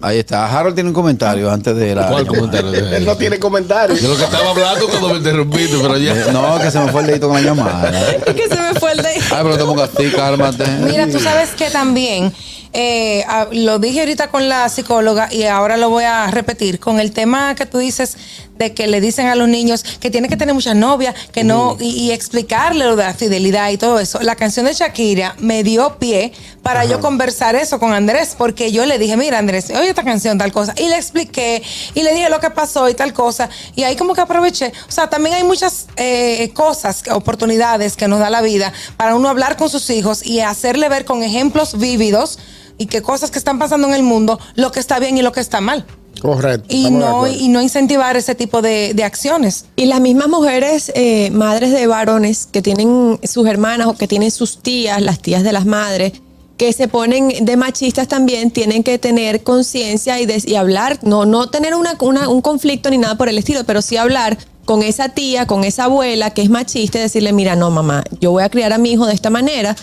Ahí 0.00 0.18
está. 0.18 0.46
Harold 0.46 0.74
tiene 0.74 0.90
un 0.90 0.94
comentario 0.94 1.50
antes 1.50 1.74
de 1.76 1.94
la. 1.94 2.08
¿Cuál 2.08 2.26
comentario? 2.26 2.70
Él 2.72 3.04
no 3.04 3.16
tiene 3.16 3.38
comentarios. 3.38 4.02
De 4.02 4.08
lo 4.08 4.16
que 4.16 4.24
estaba 4.24 4.50
hablando 4.50 4.88
cuando 4.88 5.08
me 5.10 5.16
interrumpiste, 5.16 5.76
pero 5.80 5.96
ya. 5.96 6.32
No, 6.32 6.58
que 6.58 6.70
se 6.70 6.78
me 6.78 6.90
fue 6.90 7.02
el 7.02 7.06
dedito 7.06 7.28
con 7.28 7.36
la 7.36 7.42
llamada. 7.42 7.90
Es 8.26 8.34
que 8.34 8.48
se 8.48 8.60
me 8.60 8.74
fue 8.78 8.92
el 8.92 8.98
de. 8.98 9.08
Ay, 9.08 9.20
pero 9.42 9.56
te 9.56 9.64
pongas 9.64 9.90
así, 9.94 10.10
cálmate. 10.10 10.66
Mira, 10.80 11.08
tú 11.08 11.18
sabes 11.20 11.50
que 11.50 11.70
también, 11.70 12.32
eh, 12.72 13.24
lo 13.52 13.78
dije 13.78 14.00
ahorita 14.00 14.28
con 14.28 14.48
la 14.48 14.68
psicóloga 14.68 15.32
y 15.32 15.44
ahora 15.44 15.76
lo 15.76 15.90
voy 15.90 16.04
a 16.04 16.30
repetir, 16.30 16.80
con 16.80 17.00
el 17.00 17.12
tema 17.12 17.54
que 17.54 17.66
tú 17.66 17.78
dices 17.78 18.16
de 18.58 18.74
que 18.74 18.86
le 18.86 19.00
dicen 19.00 19.26
a 19.26 19.34
los 19.34 19.48
niños 19.48 19.84
que 20.00 20.10
tienen 20.10 20.30
que 20.30 20.36
tener 20.36 20.54
muchas 20.54 20.76
novias, 20.76 21.14
que 21.32 21.44
no, 21.44 21.76
y, 21.80 21.90
y 21.90 22.12
explicarle 22.12 22.84
lo 22.84 22.96
de 22.96 23.04
la 23.04 23.14
fidelidad 23.14 23.70
y 23.70 23.78
todo 23.78 23.98
eso. 23.98 24.20
La 24.20 24.36
canción 24.36 24.66
de 24.66 24.74
Shakira 24.74 25.34
me 25.38 25.62
dio 25.62 25.98
pie 25.98 26.32
para 26.62 26.84
yo 26.84 27.00
conversar 27.00 27.54
eso 27.54 27.78
con 27.78 27.92
Andrés, 27.92 28.34
porque 28.36 28.72
yo 28.72 28.86
le 28.86 28.98
dije, 28.98 29.16
mira 29.16 29.38
Andrés, 29.38 29.70
oye 29.70 29.88
esta 29.88 30.02
canción, 30.02 30.38
tal 30.38 30.52
cosa, 30.52 30.74
y 30.76 30.88
le 30.88 30.96
expliqué, 30.96 31.62
y 31.94 32.02
le 32.02 32.14
dije 32.14 32.30
lo 32.30 32.40
que 32.40 32.50
pasó 32.50 32.88
y 32.88 32.94
tal 32.94 33.12
cosa, 33.12 33.50
y 33.76 33.82
ahí 33.82 33.96
como 33.96 34.14
que 34.14 34.22
aproveché. 34.22 34.72
O 34.88 34.92
sea, 34.92 35.08
también 35.10 35.34
hay 35.36 35.44
muchas 35.44 35.86
eh, 35.96 36.50
cosas, 36.54 37.02
oportunidades 37.10 37.96
que 37.96 38.08
nos 38.08 38.18
da 38.18 38.30
la 38.30 38.40
vida 38.40 38.72
para 38.96 39.14
uno 39.14 39.28
hablar 39.28 39.56
con 39.56 39.68
sus 39.68 39.90
hijos 39.90 40.24
y 40.24 40.40
hacerle 40.40 40.88
ver 40.88 41.04
con 41.04 41.22
ejemplos 41.22 41.78
vívidos 41.78 42.38
y 42.78 42.86
que 42.86 43.02
cosas 43.02 43.30
que 43.30 43.38
están 43.38 43.58
pasando 43.58 43.86
en 43.88 43.94
el 43.94 44.02
mundo, 44.02 44.40
lo 44.54 44.72
que 44.72 44.80
está 44.80 44.98
bien 44.98 45.18
y 45.18 45.22
lo 45.22 45.32
que 45.32 45.40
está 45.40 45.60
mal. 45.60 45.84
Correcto. 46.24 46.66
Y 46.70 46.90
no, 46.90 47.26
y 47.28 47.48
no 47.48 47.60
incentivar 47.60 48.16
ese 48.16 48.34
tipo 48.34 48.62
de, 48.62 48.94
de 48.94 49.04
acciones. 49.04 49.66
Y 49.76 49.84
las 49.84 50.00
mismas 50.00 50.28
mujeres, 50.28 50.90
eh, 50.94 51.30
madres 51.30 51.70
de 51.70 51.86
varones 51.86 52.48
que 52.50 52.62
tienen 52.62 53.20
sus 53.24 53.46
hermanas 53.46 53.88
o 53.88 53.92
que 53.94 54.08
tienen 54.08 54.30
sus 54.30 54.56
tías, 54.62 55.02
las 55.02 55.20
tías 55.20 55.42
de 55.42 55.52
las 55.52 55.66
madres, 55.66 56.14
que 56.56 56.72
se 56.72 56.88
ponen 56.88 57.44
de 57.44 57.56
machistas 57.58 58.08
también, 58.08 58.50
tienen 58.50 58.82
que 58.82 58.98
tener 58.98 59.42
conciencia 59.42 60.18
y, 60.18 60.24
des- 60.24 60.46
y 60.48 60.54
hablar, 60.56 60.98
no, 61.02 61.26
no 61.26 61.50
tener 61.50 61.74
una, 61.74 61.94
una- 62.00 62.28
un 62.30 62.40
conflicto 62.40 62.88
ni 62.88 62.96
nada 62.96 63.16
por 63.18 63.28
el 63.28 63.36
estilo, 63.36 63.64
pero 63.66 63.82
sí 63.82 63.98
hablar 63.98 64.38
con 64.64 64.82
esa 64.82 65.10
tía, 65.10 65.46
con 65.46 65.64
esa 65.64 65.84
abuela 65.84 66.30
que 66.30 66.42
es 66.42 66.50
machista 66.50 66.98
y 66.98 67.02
decirle, 67.02 67.32
mira, 67.32 67.56
no, 67.56 67.70
mamá, 67.70 68.04
yo 68.20 68.30
voy 68.30 68.42
a 68.42 68.48
criar 68.48 68.72
a 68.72 68.78
mi 68.78 68.92
hijo 68.92 69.06
de 69.06 69.14
esta 69.14 69.30
manera, 69.30 69.76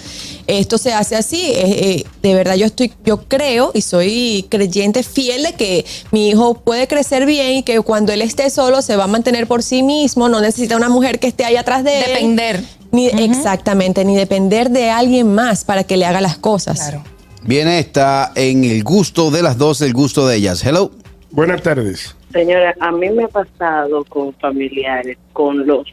esto 0.48 0.78
se 0.78 0.94
hace 0.94 1.16
así, 1.16 1.42
eh, 1.42 1.64
eh, 1.64 2.06
de 2.22 2.34
verdad 2.34 2.56
yo 2.56 2.66
estoy, 2.66 2.92
yo 3.06 3.24
creo 3.28 3.72
y 3.74 3.82
soy 3.82 4.46
creyente 4.50 5.04
fiel 5.04 5.44
de 5.44 5.54
que 5.54 5.86
mi 6.12 6.30
hijo 6.30 6.56
puede 6.56 6.88
crecer 6.88 7.26
bien 7.26 7.58
y 7.58 7.64
que 7.64 7.80
cuando 7.82 8.12
él 8.12 8.22
esté 8.22 8.50
solo 8.50 8.82
se 8.82 8.96
va 8.96 9.06
a 9.06 9.08
mantener 9.08 9.48
por 9.48 9.64
sí 9.64 9.84
mismo, 9.84 10.30
no 10.30 10.42
necesita 10.42 10.76
una 10.76 10.90
mujer 10.90 11.20
que 11.20 11.28
esté 11.28 11.46
ahí 11.46 11.56
atrás 11.56 11.84
de 11.84 12.00
él. 12.00 12.06
Depender. 12.08 12.64
Ni, 12.92 13.08
Exactamente, 13.08 14.04
ni 14.04 14.16
depender 14.18 14.70
de 14.70 14.90
alguien 14.90 15.34
más 15.34 15.64
para 15.64 15.86
que 15.86 15.96
le 15.96 16.06
haga 16.06 16.20
las 16.20 16.38
cosas. 16.38 16.78
Claro. 16.78 17.04
Viene 17.44 17.80
esta 17.80 18.34
en 18.36 18.66
el 18.66 18.84
gusto 18.84 19.32
de 19.32 19.42
las 19.42 19.58
dos, 19.58 19.82
el 19.82 19.94
gusto 19.94 20.28
de 20.28 20.36
ellas. 20.36 20.64
Hello. 20.66 20.92
Buenas 21.32 21.62
tardes. 21.62 22.16
Señora, 22.32 22.76
a 22.80 22.92
mí 22.92 23.10
me 23.10 23.24
ha 23.26 23.28
pasado 23.28 24.04
con 24.06 24.34
familiares, 24.34 25.18
con 25.34 25.66
los 25.68 25.88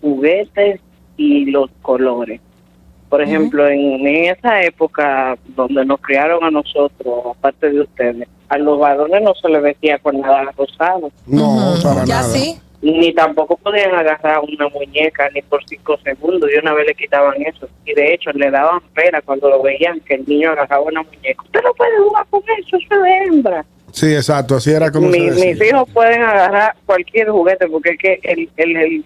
juguetes 0.00 0.80
y 1.16 1.46
los 1.50 1.70
colores. 1.82 2.40
Por 3.08 3.22
ejemplo, 3.22 3.66
en, 3.68 4.06
en 4.06 4.24
esa 4.36 4.62
época 4.62 5.38
donde 5.54 5.84
nos 5.84 6.00
criaron 6.00 6.42
a 6.42 6.50
nosotros, 6.50 7.24
aparte 7.38 7.70
de 7.70 7.80
ustedes, 7.82 8.28
a 8.48 8.58
los 8.58 8.78
varones 8.78 9.22
no 9.22 9.32
se 9.34 9.48
les 9.48 9.62
vestía 9.62 9.98
con 9.98 10.20
nada 10.20 10.52
rosado, 10.56 11.10
No, 11.26 11.74
para 11.82 12.04
Ya 12.04 12.16
nada. 12.16 12.22
sí. 12.24 12.56
ni 12.82 13.12
tampoco 13.14 13.56
podían 13.56 13.94
agarrar 13.94 14.40
una 14.40 14.68
muñeca 14.68 15.28
ni 15.34 15.40
por 15.42 15.64
cinco 15.66 15.96
segundos, 16.04 16.50
y 16.52 16.58
una 16.58 16.74
vez 16.74 16.86
le 16.88 16.94
quitaban 16.94 17.40
eso. 17.42 17.68
Y 17.84 17.94
de 17.94 18.12
hecho 18.14 18.30
le 18.32 18.50
daban 18.50 18.80
pena 18.92 19.20
cuando 19.22 19.48
lo 19.50 19.62
veían 19.62 20.00
que 20.00 20.14
el 20.14 20.24
niño 20.26 20.50
agarraba 20.50 20.82
una 20.82 21.02
muñeca. 21.02 21.42
Usted 21.44 21.60
no 21.62 21.72
puede 21.74 21.98
jugar 21.98 22.26
con 22.30 22.42
eso, 22.58 22.76
eso 22.76 23.04
es 23.04 23.28
hembra. 23.28 23.64
Sí, 23.96 24.14
exacto. 24.14 24.56
Así 24.56 24.70
era 24.72 24.92
como 24.92 25.10
se 25.10 25.18
decía. 25.20 25.54
mis 25.54 25.62
hijos 25.70 25.88
pueden 25.94 26.22
agarrar 26.22 26.76
cualquier 26.84 27.30
juguete 27.30 27.66
porque 27.66 27.90
es 27.92 27.98
que 27.98 28.20
el, 28.24 28.50
el, 28.58 28.76
el, 28.76 29.04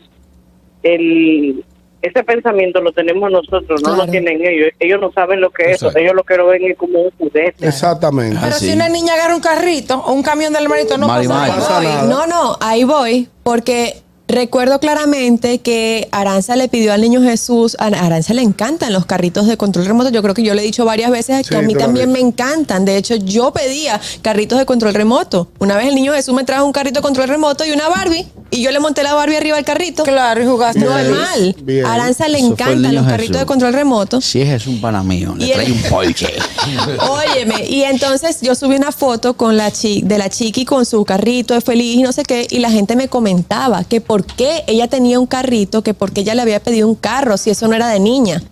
el- 0.82 1.64
ese 2.02 2.24
pensamiento 2.24 2.80
lo 2.80 2.92
tenemos 2.92 3.30
nosotros, 3.30 3.82
no 3.82 3.90
Claro. 3.90 4.06
lo 4.06 4.10
tienen 4.10 4.40
ellos. 4.44 4.70
Ellos 4.80 4.98
no 5.02 5.12
saben 5.12 5.40
lo 5.42 5.50
que 5.50 5.64
es 5.72 5.76
eso. 5.82 5.94
Ellos 5.96 6.14
lo 6.14 6.24
que 6.24 6.34
lo 6.38 6.46
ven 6.46 6.64
es 6.64 6.76
como 6.78 6.98
un 7.02 7.10
juguete. 7.18 7.68
Exactamente. 7.68 8.38
Pero 8.40 8.56
si 8.56 8.72
una 8.72 8.88
niña 8.88 9.12
agarra 9.14 9.34
un 9.36 9.42
carrito 9.42 9.98
o 10.00 10.12
un 10.12 10.22
camión 10.22 10.52
del 10.54 10.64
hermanito, 10.64 10.96
no 10.96 11.06
Mari, 11.06 11.28
pasa 11.28 11.38
Mari. 11.40 11.50
nada. 11.52 11.60
pasa 11.68 11.82
nada. 11.82 12.02
No, 12.04 12.26
no, 12.26 12.56
ahí 12.60 12.84
voy, 12.84 13.28
porque 13.42 13.96
recuerdo 14.30 14.80
claramente 14.80 15.58
que 15.58 16.08
Aranza 16.12 16.56
le 16.56 16.68
pidió 16.68 16.92
al 16.92 17.00
niño 17.00 17.22
Jesús, 17.22 17.76
a 17.78 17.86
Aranza 17.86 18.34
le 18.34 18.42
encantan 18.42 18.92
los 18.92 19.06
carritos 19.06 19.46
de 19.46 19.56
control 19.56 19.86
remoto, 19.86 20.10
yo 20.10 20.22
creo 20.22 20.34
que 20.34 20.42
yo 20.42 20.54
le 20.54 20.62
he 20.62 20.64
dicho 20.64 20.84
varias 20.84 21.10
veces 21.10 21.46
Sí, 21.46 21.50
que 21.50 21.56
a 21.56 21.62
mí 21.62 21.74
también 21.74 22.10
me 22.12 22.20
encantan, 22.20 22.84
de 22.84 22.96
hecho 22.96 23.16
yo 23.16 23.52
pedía 23.52 24.00
carritos 24.22 24.58
de 24.58 24.66
control 24.66 24.94
remoto. 24.94 25.48
Una 25.58 25.76
vez 25.76 25.86
el 25.88 25.94
niño 25.94 26.12
Jesús 26.12 26.34
me 26.34 26.44
trajo 26.44 26.64
un 26.64 26.72
carrito 26.72 27.00
de 27.00 27.02
control 27.02 27.28
remoto 27.28 27.64
y 27.64 27.70
una 27.72 27.88
Barbie, 27.88 28.26
y 28.52 28.62
yo 28.62 28.70
le 28.72 28.80
monté 28.80 29.02
la 29.04 29.14
Barbie 29.14 29.36
arriba 29.36 29.56
del 29.56 29.64
carrito. 29.64 30.02
Claro, 30.02 30.42
y 30.42 30.46
jugaste. 30.46 30.80
Normal. 30.80 31.54
Bien. 31.62 31.86
A 31.86 31.94
Aranza 31.94 32.26
le 32.28 32.38
Eso 32.38 32.48
encantan 32.48 32.82
los 32.82 32.90
Jesús. 33.04 33.06
carritos 33.08 33.38
de 33.38 33.46
control 33.46 33.72
remoto. 33.74 34.20
Si 34.20 34.40
es 34.40 34.66
un 34.66 34.80
pana 34.80 35.02
mío, 35.04 35.34
le 35.38 35.46
el- 35.46 35.52
trae 35.52 35.70
un 35.72 35.82
polche. 35.82 36.34
Óyeme, 37.08 37.64
y 37.68 37.82
entonces 37.82 38.38
yo 38.40 38.54
subí 38.54 38.74
una 38.74 38.92
foto 38.92 39.34
con 39.34 39.56
la 39.56 39.70
chi 39.70 40.02
de 40.02 40.18
la 40.18 40.28
chiqui 40.28 40.64
con 40.64 40.84
su 40.84 41.04
carrito 41.04 41.54
de 41.54 41.60
feliz 41.60 41.96
y 41.96 42.02
no 42.02 42.12
sé 42.12 42.22
qué, 42.24 42.46
y 42.50 42.58
la 42.58 42.70
gente 42.70 42.96
me 42.96 43.08
comentaba 43.08 43.84
que 43.84 44.00
por 44.00 44.19
qué 44.24 44.64
ella 44.66 44.88
tenía 44.88 45.18
un 45.20 45.26
carrito, 45.26 45.82
que 45.82 45.94
por 45.94 46.12
qué 46.12 46.20
ella 46.22 46.34
le 46.34 46.42
había 46.42 46.60
pedido 46.60 46.88
un 46.88 46.94
carro 46.94 47.36
si 47.36 47.50
eso 47.50 47.68
no 47.68 47.74
era 47.74 47.88
de 47.88 48.00
niña. 48.00 48.42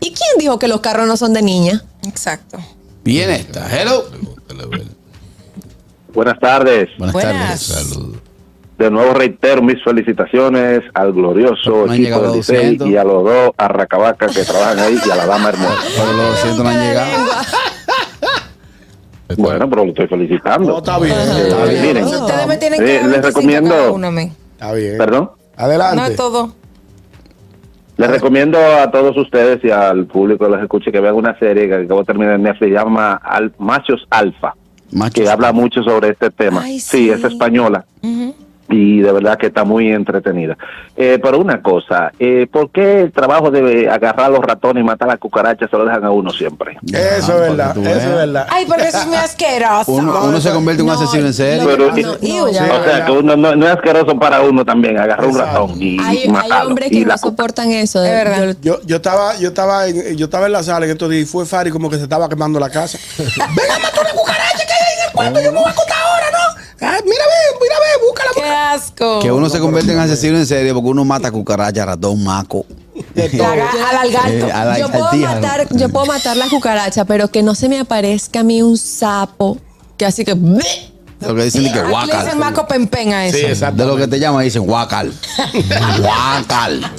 ¿Y 0.00 0.06
quién 0.12 0.30
dijo 0.38 0.58
que 0.58 0.68
los 0.68 0.80
carros 0.80 1.06
no 1.08 1.16
son 1.16 1.32
de 1.32 1.42
niña? 1.42 1.82
Exacto. 2.06 2.58
Viene 3.04 3.36
esta. 3.36 3.66
Hello. 3.74 4.04
Buenas 6.14 6.38
tardes. 6.40 6.88
Buenas, 6.98 7.12
Buenas. 7.12 7.66
tardes. 7.68 7.88
Saludos. 7.90 8.16
De 8.78 8.90
nuevo 8.92 9.12
reitero 9.12 9.60
mis 9.60 9.82
felicitaciones 9.82 10.82
al 10.94 11.12
glorioso 11.12 11.84
No 11.86 11.92
equipo 11.92 11.94
llegado 11.96 12.24
a 12.26 12.28
del 12.28 12.36
Licey 12.36 12.56
200. 12.76 12.88
y 12.88 12.96
a 12.96 13.02
los 13.04 13.24
dos 13.24 13.50
arracabacas 13.56 14.36
que 14.36 14.44
trabajan 14.44 14.78
ahí 14.78 14.96
y 15.04 15.10
a 15.10 15.16
la 15.16 15.26
dama 15.26 15.48
hermosa. 15.48 15.74
Pero 15.96 16.12
los 16.12 16.38
siento 16.38 16.62
no 16.62 16.68
han 16.70 16.80
llegado. 16.80 17.10
Bueno, 19.36 19.68
pero 19.68 19.84
lo 19.84 19.90
estoy 19.90 20.06
felicitando. 20.08 20.70
No, 20.70 20.78
está 20.78 20.98
bien. 20.98 21.14
Eh, 21.14 21.42
Está 21.48 21.64
bien. 21.64 21.82
miren, 21.82 22.04
Ustedes 22.06 22.46
me 22.46 22.56
tienen 22.56 22.80
Eh, 22.82 22.86
que 22.86 22.92
dar 22.94 23.02
les 23.02 23.10
25 23.20 23.28
recomiendo- 23.40 23.92
uno. 23.92 24.10
Está 24.58 24.72
bien. 24.72 24.98
perdón. 24.98 25.30
Adelante. 25.56 25.96
No 25.96 26.06
es 26.06 26.16
todo. 26.16 26.52
Les 27.96 28.08
recomiendo 28.10 28.58
a 28.58 28.90
todos 28.90 29.16
ustedes 29.16 29.62
y 29.64 29.70
al 29.70 30.06
público 30.06 30.44
que 30.44 30.50
los 30.52 30.62
escuche 30.62 30.92
que 30.92 31.00
vean 31.00 31.14
una 31.16 31.36
serie 31.38 31.66
que 31.68 31.74
acabo 31.74 32.00
de 32.00 32.06
terminar 32.06 32.34
en 32.34 32.42
Netflix, 32.44 32.68
se 32.72 32.74
llama 32.78 33.14
Al- 33.14 33.52
Machos 33.58 34.06
Alfa, 34.10 34.54
Machos 34.92 35.14
que 35.24 35.28
habla 35.28 35.52
mucho 35.52 35.82
sobre 35.82 36.10
este 36.10 36.30
tema. 36.30 36.62
Ay, 36.62 36.78
sí. 36.78 37.06
sí. 37.06 37.10
es 37.10 37.24
española. 37.24 37.84
Y 38.70 39.00
de 39.00 39.12
verdad 39.12 39.38
que 39.38 39.46
está 39.46 39.64
muy 39.64 39.90
entretenida. 39.92 40.56
Eh, 40.96 41.18
pero 41.22 41.38
una 41.38 41.62
cosa, 41.62 42.12
eh, 42.18 42.46
¿por 42.52 42.70
qué 42.70 43.00
el 43.00 43.12
trabajo 43.12 43.50
de 43.50 43.88
agarrar 43.88 44.30
los 44.30 44.40
ratones 44.40 44.82
y 44.82 44.84
matar 44.84 45.08
a 45.08 45.12
las 45.12 45.20
cucarachas 45.20 45.70
se 45.70 45.76
lo 45.76 45.84
dejan 45.86 46.04
a 46.04 46.10
uno 46.10 46.30
siempre? 46.30 46.76
Eso 46.92 47.32
es 47.34 47.40
verdad. 47.40 47.76
Eso 47.78 47.90
es 47.90 48.14
verdad. 48.14 48.46
Ay, 48.50 48.66
porque 48.66 48.88
eso 48.88 48.98
es 48.98 49.06
muy 49.06 49.16
asqueroso. 49.16 49.90
Uno, 49.92 50.22
uno 50.24 50.40
se 50.40 50.50
convierte 50.52 50.82
en 50.82 50.88
un 50.88 50.94
No, 50.94 51.00
asesino 51.00 51.26
en 51.26 51.34
serio. 51.34 51.66
Pero- 51.66 51.86
no. 51.88 51.94
Sí. 52.18 52.38
O 52.40 52.52
sea, 52.52 53.04
que 53.06 53.12
uno 53.12 53.36
no, 53.36 53.54
no 53.56 53.66
es 53.66 53.72
asqueroso 53.72 54.18
para 54.18 54.40
uno 54.42 54.64
también 54.64 54.98
agarrar 54.98 55.26
un 55.26 55.38
ratón 55.38 55.80
y, 55.80 55.98
Hay, 56.00 56.16
y 56.18 56.20
hay 56.22 56.28
matarlo. 56.28 56.68
hombres 56.68 56.90
que 56.90 57.04
no 57.04 57.16
soportan 57.18 57.70
eso. 57.72 58.04
Es 58.04 58.10
verdad. 58.12 58.56
Yo- 58.60 58.80
Yo, 58.84 58.96
estaba, 58.96 59.36
yo 59.38 59.48
estaba 59.48 59.86
en, 59.86 60.16
yo 60.16 60.26
estaba 60.26 60.46
en 60.46 60.52
la 60.52 60.62
sala 60.62 60.84
en 60.86 60.92
estos 60.92 61.08
días 61.10 61.22
y 61.22 61.26
fue 61.26 61.46
Fari 61.46 61.70
como 61.70 61.88
que 61.88 61.96
se 61.96 62.02
estaba 62.02 62.28
quemando 62.28 62.60
la 62.60 62.68
casa. 62.70 62.98
Venga, 63.18 63.78
mata 63.82 64.00
una 64.00 64.10
cucaracha 64.10 64.58
que 64.66 64.72
hay 64.72 64.98
en 65.00 65.06
el 65.08 65.12
cuarto, 65.14 65.40
yo 65.40 65.52
me 65.52 65.58
voy 65.58 65.68
a 65.68 65.70
acostar 65.70 65.96
ahora, 65.96 66.26
¿no? 66.32 66.57
Ay, 66.80 67.00
mira, 67.04 67.24
ve, 67.24 67.58
mira, 67.60 67.74
ve, 67.80 68.06
búscala. 68.06 68.30
Qué 68.34 68.44
asco. 68.44 69.18
Que 69.20 69.32
uno 69.32 69.48
se 69.50 69.58
convierte 69.58 69.92
en 69.92 69.98
asesino 69.98 70.38
en 70.38 70.46
serio 70.46 70.74
porque 70.74 70.88
uno 70.90 71.04
mata 71.04 71.30
cucaracha, 71.32 71.84
ratón, 71.84 72.22
maco. 72.22 72.64
Al 73.16 74.10
gato. 74.12 74.28
Eh, 74.28 74.52
a 74.52 74.64
la- 74.64 74.78
yo, 74.78 74.86
al 74.86 74.90
puedo 74.92 75.12
matar, 75.16 75.66
yo 75.70 75.88
puedo 75.88 76.06
matar 76.06 76.36
la 76.36 76.48
cucaracha, 76.48 77.04
pero 77.04 77.28
que 77.28 77.42
no 77.42 77.54
se 77.54 77.68
me 77.68 77.78
aparezca 77.80 78.40
a 78.40 78.42
mí 78.44 78.62
un 78.62 78.76
sapo 78.78 79.58
que 79.96 80.06
así 80.06 80.24
que... 80.24 80.34
Lo 81.20 81.34
que 81.34 81.42
dicen 81.44 81.66
es 81.66 81.72
que 81.72 81.78
Aquí 81.80 81.88
le 81.88 81.92
guacal. 81.92 82.24
dicen 82.24 82.38
maco 82.38 82.68
pempen 82.68 83.12
a 83.12 83.26
eso. 83.26 83.38
Sí, 83.38 83.44
exacto. 83.44 83.82
De 83.82 83.88
lo 83.88 83.96
que 83.96 84.06
te 84.06 84.20
llaman 84.20 84.44
dicen 84.44 84.62
guacal. 84.64 85.12
Guacal. 86.00 86.92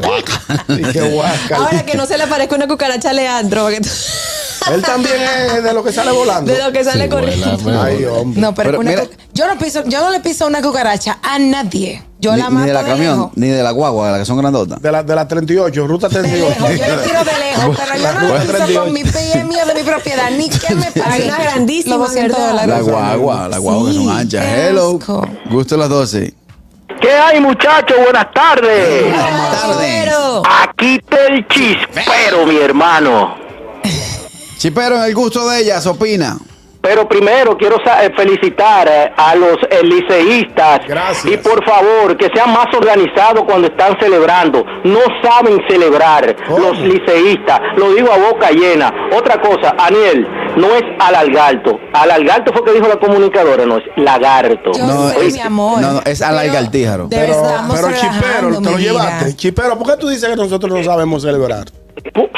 Guacal. 0.00 1.56
Ahora 1.58 1.84
que 1.84 1.94
no 1.94 2.06
se 2.06 2.16
le 2.16 2.24
aparezca 2.24 2.56
una 2.56 2.66
cucaracha 2.66 3.10
a 3.10 3.12
Leandro, 3.12 3.64
porque- 3.64 3.80
Él 4.72 4.82
también 4.82 5.16
es 5.20 5.62
de 5.64 5.72
lo 5.72 5.82
que 5.82 5.92
sale 5.92 6.10
volando. 6.12 6.52
de 6.52 6.58
lo 6.62 6.70
que 6.72 6.84
sale 6.84 7.04
Sí, 7.04 7.08
corriendo. 7.10 7.56
vuela, 7.58 7.84
Ay, 7.84 8.04
hombre. 8.04 8.40
No, 8.40 8.54
pero, 8.54 8.70
Pero 8.70 8.80
una 8.80 8.90
mira- 8.90 9.04
yo 9.32 9.46
no 9.46 9.58
piso, 9.58 9.82
yo 9.86 10.00
no 10.00 10.10
le 10.10 10.20
piso 10.20 10.46
una 10.46 10.60
cucaracha 10.62 11.18
a 11.22 11.38
nadie. 11.38 12.02
Yo 12.18 12.32
Ni, 12.32 12.38
la 12.42 12.48
ni 12.50 12.54
mato 12.54 12.66
de 12.66 12.72
la 12.74 12.82
camión, 12.84 13.16
lejos. 13.16 13.30
ni 13.36 13.48
de 13.48 13.62
la 13.62 13.70
guagua, 13.70 14.06
de 14.06 14.10
las 14.12 14.20
que 14.20 14.26
son 14.26 14.36
grandotas. 14.36 14.82
De 14.82 14.92
la, 14.92 15.02
de 15.02 15.14
la 15.14 15.26
38, 15.26 15.86
ruta 15.86 16.08
De 16.08 16.18
38. 16.20 16.48
lejos, 16.68 16.68
yo 16.68 16.96
le 16.96 17.02
tiro 17.02 17.24
de 17.24 17.38
lejos, 17.38 17.78
pero 17.78 17.96
yo 18.02 18.12
no 18.12 18.20
le 18.20 18.40
piso 18.40 18.52
38. 18.52 18.80
con 18.82 18.92
mi 18.92 19.04
pie 19.04 19.44
mío 19.44 19.66
de 19.66 19.74
mi 19.74 19.82
propiedad, 19.82 20.30
ni 20.30 20.50
que 20.50 20.74
me 20.74 20.92
pague. 20.92 21.24
una 21.24 21.38
grandísima, 21.38 21.96
Los 21.96 22.08
200 22.08 22.38
¿verdad? 22.38 22.66
La 22.66 22.80
guagua, 22.80 23.48
la 23.48 23.58
guagua 23.58 23.88
que 23.88 23.94
son 23.94 24.02
Sí, 24.04 24.10
anchas. 24.10 24.44
Hello. 24.46 24.98
asco. 25.00 25.26
Gusto 25.50 25.74
a 25.76 25.78
las 25.78 25.88
12. 25.88 26.34
¿Qué 27.00 27.10
hay, 27.12 27.40
muchachos? 27.40 27.96
Buenas 28.04 28.26
tardes. 28.34 29.02
Buenas 29.04 29.62
tardes. 29.62 30.10
Aquí 30.62 30.96
está 30.96 31.26
el 31.28 31.48
chispero, 31.48 32.44
mi 32.46 32.56
hermano. 32.58 33.34
Chipero, 34.60 34.96
en 34.96 35.04
el 35.04 35.14
gusto 35.14 35.48
de 35.48 35.60
ellas, 35.62 35.86
opina. 35.86 36.36
Pero 36.82 37.06
primero 37.08 37.56
quiero 37.58 37.76
eh, 37.76 38.10
felicitar 38.16 38.88
eh, 38.90 39.10
a 39.14 39.34
los 39.34 39.56
eh, 39.70 39.82
liceístas 39.82 40.80
Gracias. 40.88 41.26
y 41.34 41.36
por 41.36 41.62
favor 41.62 42.16
que 42.16 42.28
sean 42.34 42.52
más 42.54 42.66
organizados 42.74 43.44
cuando 43.44 43.68
están 43.68 43.98
celebrando. 44.00 44.64
No 44.84 45.00
saben 45.22 45.60
celebrar 45.68 46.34
¿Cómo? 46.46 46.58
los 46.58 46.78
liceístas. 46.78 47.60
Lo 47.76 47.92
digo 47.92 48.10
a 48.10 48.16
boca 48.16 48.50
llena. 48.50 48.90
Otra 49.14 49.40
cosa, 49.42 49.74
Aniel, 49.78 50.26
no 50.56 50.74
es 50.74 50.82
al 50.98 51.14
algarto. 51.16 51.78
Al 51.92 52.10
algarto 52.12 52.50
fue 52.54 52.64
que 52.64 52.72
dijo 52.72 52.88
la 52.88 52.96
comunicadora, 52.96 53.66
no 53.66 53.76
es 53.76 53.84
lagarto. 53.96 54.72
Yo 54.72 54.86
No, 54.86 55.08
sé, 55.10 55.26
es- 55.26 55.34
mi 55.34 55.40
amor. 55.40 55.80
no, 55.82 55.92
no, 55.92 56.02
es 56.06 56.22
al 56.22 56.38
Pero- 56.38 56.52
Pero, 57.10 57.42
pero 57.74 57.88
chipero, 57.92 58.39
te 58.60 58.70
lo 58.70 58.78
llevaste. 58.78 59.36
Chipero, 59.36 59.78
¿por 59.78 59.90
qué 59.90 59.96
tú 59.98 60.08
dices 60.08 60.28
que 60.28 60.36
nosotros 60.36 60.72
no 60.72 60.82
sabemos 60.84 61.22
celebrar? 61.22 61.66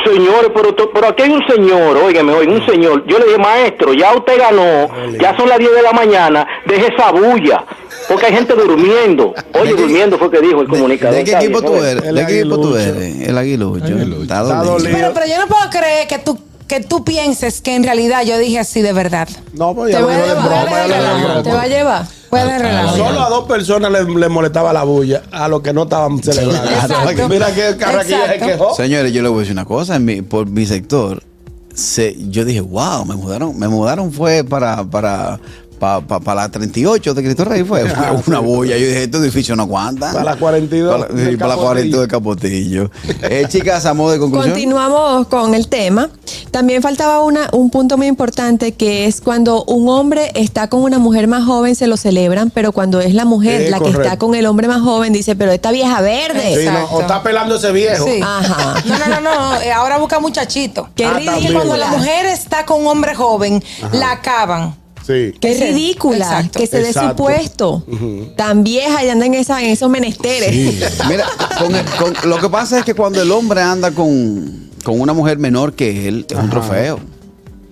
Señores, 0.05 0.51
pero, 0.55 1.09
aquí 1.09 1.23
hay 1.23 1.31
un 1.31 1.47
señor, 1.47 1.97
óigame, 1.97 2.33
oiga, 2.33 2.53
un 2.53 2.67
señor. 2.67 3.05
Yo 3.07 3.19
le 3.19 3.27
dije, 3.27 3.39
maestro, 3.39 3.95
ya 3.95 4.13
usted 4.15 4.37
ganó, 4.39 4.89
ya 5.21 5.37
son 5.37 5.49
las 5.49 5.59
10 5.59 5.71
de 5.75 5.83
la 5.83 5.93
mañana, 5.93 6.47
deje 6.67 6.93
esa 6.93 7.13
bulla, 7.13 7.65
porque 8.09 8.27
hay 8.27 8.35
gente 8.35 8.55
durmiendo. 8.55 9.33
Oye, 9.55 9.71
¿De 9.71 9.77
qué- 9.77 9.83
durmiendo 9.83 10.19
fue 10.19 10.31
que 10.31 10.41
dijo 10.41 10.61
el 10.63 10.67
¿De, 10.67 10.71
comunicador. 10.73 11.15
de 11.17 11.25
qué 11.25 11.33
equipo 11.37 11.63
tú 11.63 11.77
eres? 11.77 12.05
El 12.05 12.15
¿De 12.17 12.27
qué 12.27 12.41
equipo 12.41 12.61
tú 12.61 12.77
eres? 12.77 13.29
El 13.29 13.39
aguilucho. 13.39 13.87
Está 14.23 14.43
dolido. 14.43 14.91
Pero, 14.97 15.13
pero 15.15 15.27
yo 15.27 15.39
no 15.39 15.47
puedo 15.47 15.71
creer 15.71 16.09
que 16.09 16.19
tú, 16.19 16.39
que 16.67 16.81
tú 16.81 17.05
pienses 17.05 17.61
que 17.61 17.75
en 17.77 17.85
realidad 17.85 18.25
yo 18.25 18.39
dije 18.39 18.59
así 18.59 18.83
de 18.83 18.93
verdad. 18.93 19.29
No, 19.53 19.75
pues 19.75 19.93
ya 19.93 19.99
Te 19.99 20.05
voy 20.05 20.15
a 20.15 20.27
llevar, 20.27 21.43
te 21.43 21.53
va 21.53 21.63
a 21.63 21.67
llevar. 21.69 22.22
Relajar. 22.33 22.97
Solo 22.97 23.21
a 23.21 23.29
dos 23.29 23.45
personas 23.45 23.93
les, 23.93 24.09
les 24.09 24.31
molestaba 24.31 24.73
la 24.73 24.85
bulla, 24.85 25.23
a 25.31 25.49
los 25.49 25.61
que 25.61 25.73
no 25.73 25.83
estaban 25.83 26.23
celebrando. 26.23 26.71
Exacto. 26.71 27.29
Mira 27.29 27.55
que 27.55 27.77
Carraquilla 27.77 28.33
se 28.33 28.39
quejó. 28.39 28.75
Señores, 28.75 29.13
yo 29.13 29.23
le 29.23 29.29
voy 29.29 29.39
a 29.39 29.41
decir 29.41 29.53
una 29.53 29.67
cosa. 29.67 29.97
En 29.97 30.05
mi, 30.05 30.23
por 30.23 30.47
mi 30.49 30.65
sector, 30.65 31.23
se, 31.75 32.17
yo 32.31 32.45
dije, 32.45 32.61
wow, 32.61 33.05
me 33.05 33.17
mudaron. 33.17 33.59
Me 33.59 33.69
mudaron 33.69 34.13
fue 34.13 34.45
para, 34.45 34.85
para, 34.85 35.41
para, 35.83 36.35
la 36.35 36.49
38 36.49 37.15
de 37.15 37.23
Cristo 37.25 37.45
Rey. 37.45 37.65
Fue, 37.65 37.85
fue 37.89 38.21
una 38.29 38.39
bulla. 38.39 38.77
Yo 38.77 38.87
dije, 38.87 39.03
este 39.05 39.19
edificio 39.19 39.57
no 39.57 39.65
aguanta. 39.65 40.13
Para 40.13 40.25
la 40.25 40.37
42 40.37 40.93
Para, 41.09 41.09
sí, 41.09 41.37
para 41.37 41.49
la 41.49 41.55
Capotillo. 41.57 41.63
42 41.65 42.01
de 42.03 42.09
Capotillo. 42.09 42.91
Eh, 43.23 43.45
chicas, 43.49 43.85
a 43.87 43.95
modo 43.95 44.13
de 44.13 44.19
conclusión. 44.21 44.53
Continuamos 44.53 45.27
con 45.27 45.55
el 45.55 45.67
tema. 45.69 46.09
También 46.53 46.83
faltaba 46.83 47.21
una, 47.23 47.49
un 47.53 47.71
punto 47.71 47.97
muy 47.99 48.07
importante 48.07 48.73
que 48.73 49.07
es 49.07 49.21
cuando 49.21 49.65
un 49.65 49.89
hombre 49.89 50.31
está 50.35 50.69
con 50.69 50.83
una 50.83 50.99
mujer 50.99 51.27
más 51.27 51.45
joven 51.45 51.75
se 51.75 51.87
lo 51.87 51.97
celebran, 51.97 52.51
pero 52.51 52.73
cuando 52.73 53.01
es 53.01 53.15
la 53.15 53.25
mujer 53.25 53.65
Sí, 53.65 53.71
la 53.71 53.81
que 53.81 53.91
está 53.91 54.19
con 54.19 54.35
el 54.35 54.47
hombre 54.47 54.69
más 54.69 54.83
joven 54.83 55.13
dice, 55.13 55.35
pero 55.35 55.51
esta 55.51 55.73
vieja 55.73 56.01
verde. 56.01 56.57
Sí, 56.63 56.67
no, 56.71 56.85
o 56.97 57.01
está 57.01 57.23
pelando 57.23 57.57
ese 57.57 57.73
viejo. 57.73 58.05
Sí. 58.05 58.21
Ajá. 58.23 58.75
No, 58.85 58.99
no, 58.99 59.07
no, 59.09 59.21
no. 59.21 59.61
eh, 59.61 59.73
Ahora 59.73 59.99
busca 59.99 60.21
muchachito. 60.21 60.89
Qué 60.95 61.05
Ah, 61.07 61.19
también. 61.25 61.53
cuando 61.55 61.77
la 61.77 61.89
mujer 61.89 62.27
está 62.27 62.65
con 62.67 62.83
un 62.83 62.87
hombre 62.87 63.15
joven, 63.15 63.63
la 63.93 64.13
acaban. 64.13 64.77
Sí. 65.07 65.33
Qué 65.41 65.55
ridícula 65.55 66.17
exacto. 66.25 66.59
que 66.61 66.67
se 66.67 66.81
dé 66.83 66.93
su 66.93 67.15
puesto. 67.17 67.85
Tan 68.37 68.63
vieja 68.65 69.05
y 69.05 69.09
anda 69.09 69.27
en, 69.27 69.35
esa, 69.35 69.63
en 69.63 69.71
esos 69.71 69.91
menesteres. 69.91 70.55
Mira, 71.09 71.27
con 71.59 71.75
el- 71.75 71.85
con- 71.85 72.31
lo 72.31 72.39
que 72.39 72.49
pasa 72.49 72.79
es 72.79 72.85
que 72.85 72.95
cuando 72.95 73.21
el 73.21 73.31
hombre 73.33 73.61
anda 73.63 73.91
con, 73.91 74.71
con 74.85 75.01
una 75.01 75.13
mujer 75.13 75.39
menor 75.39 75.75
que 75.75 76.09
él, 76.09 76.27
es 76.29 76.37
un 76.39 76.51
trofeo. 76.51 77.01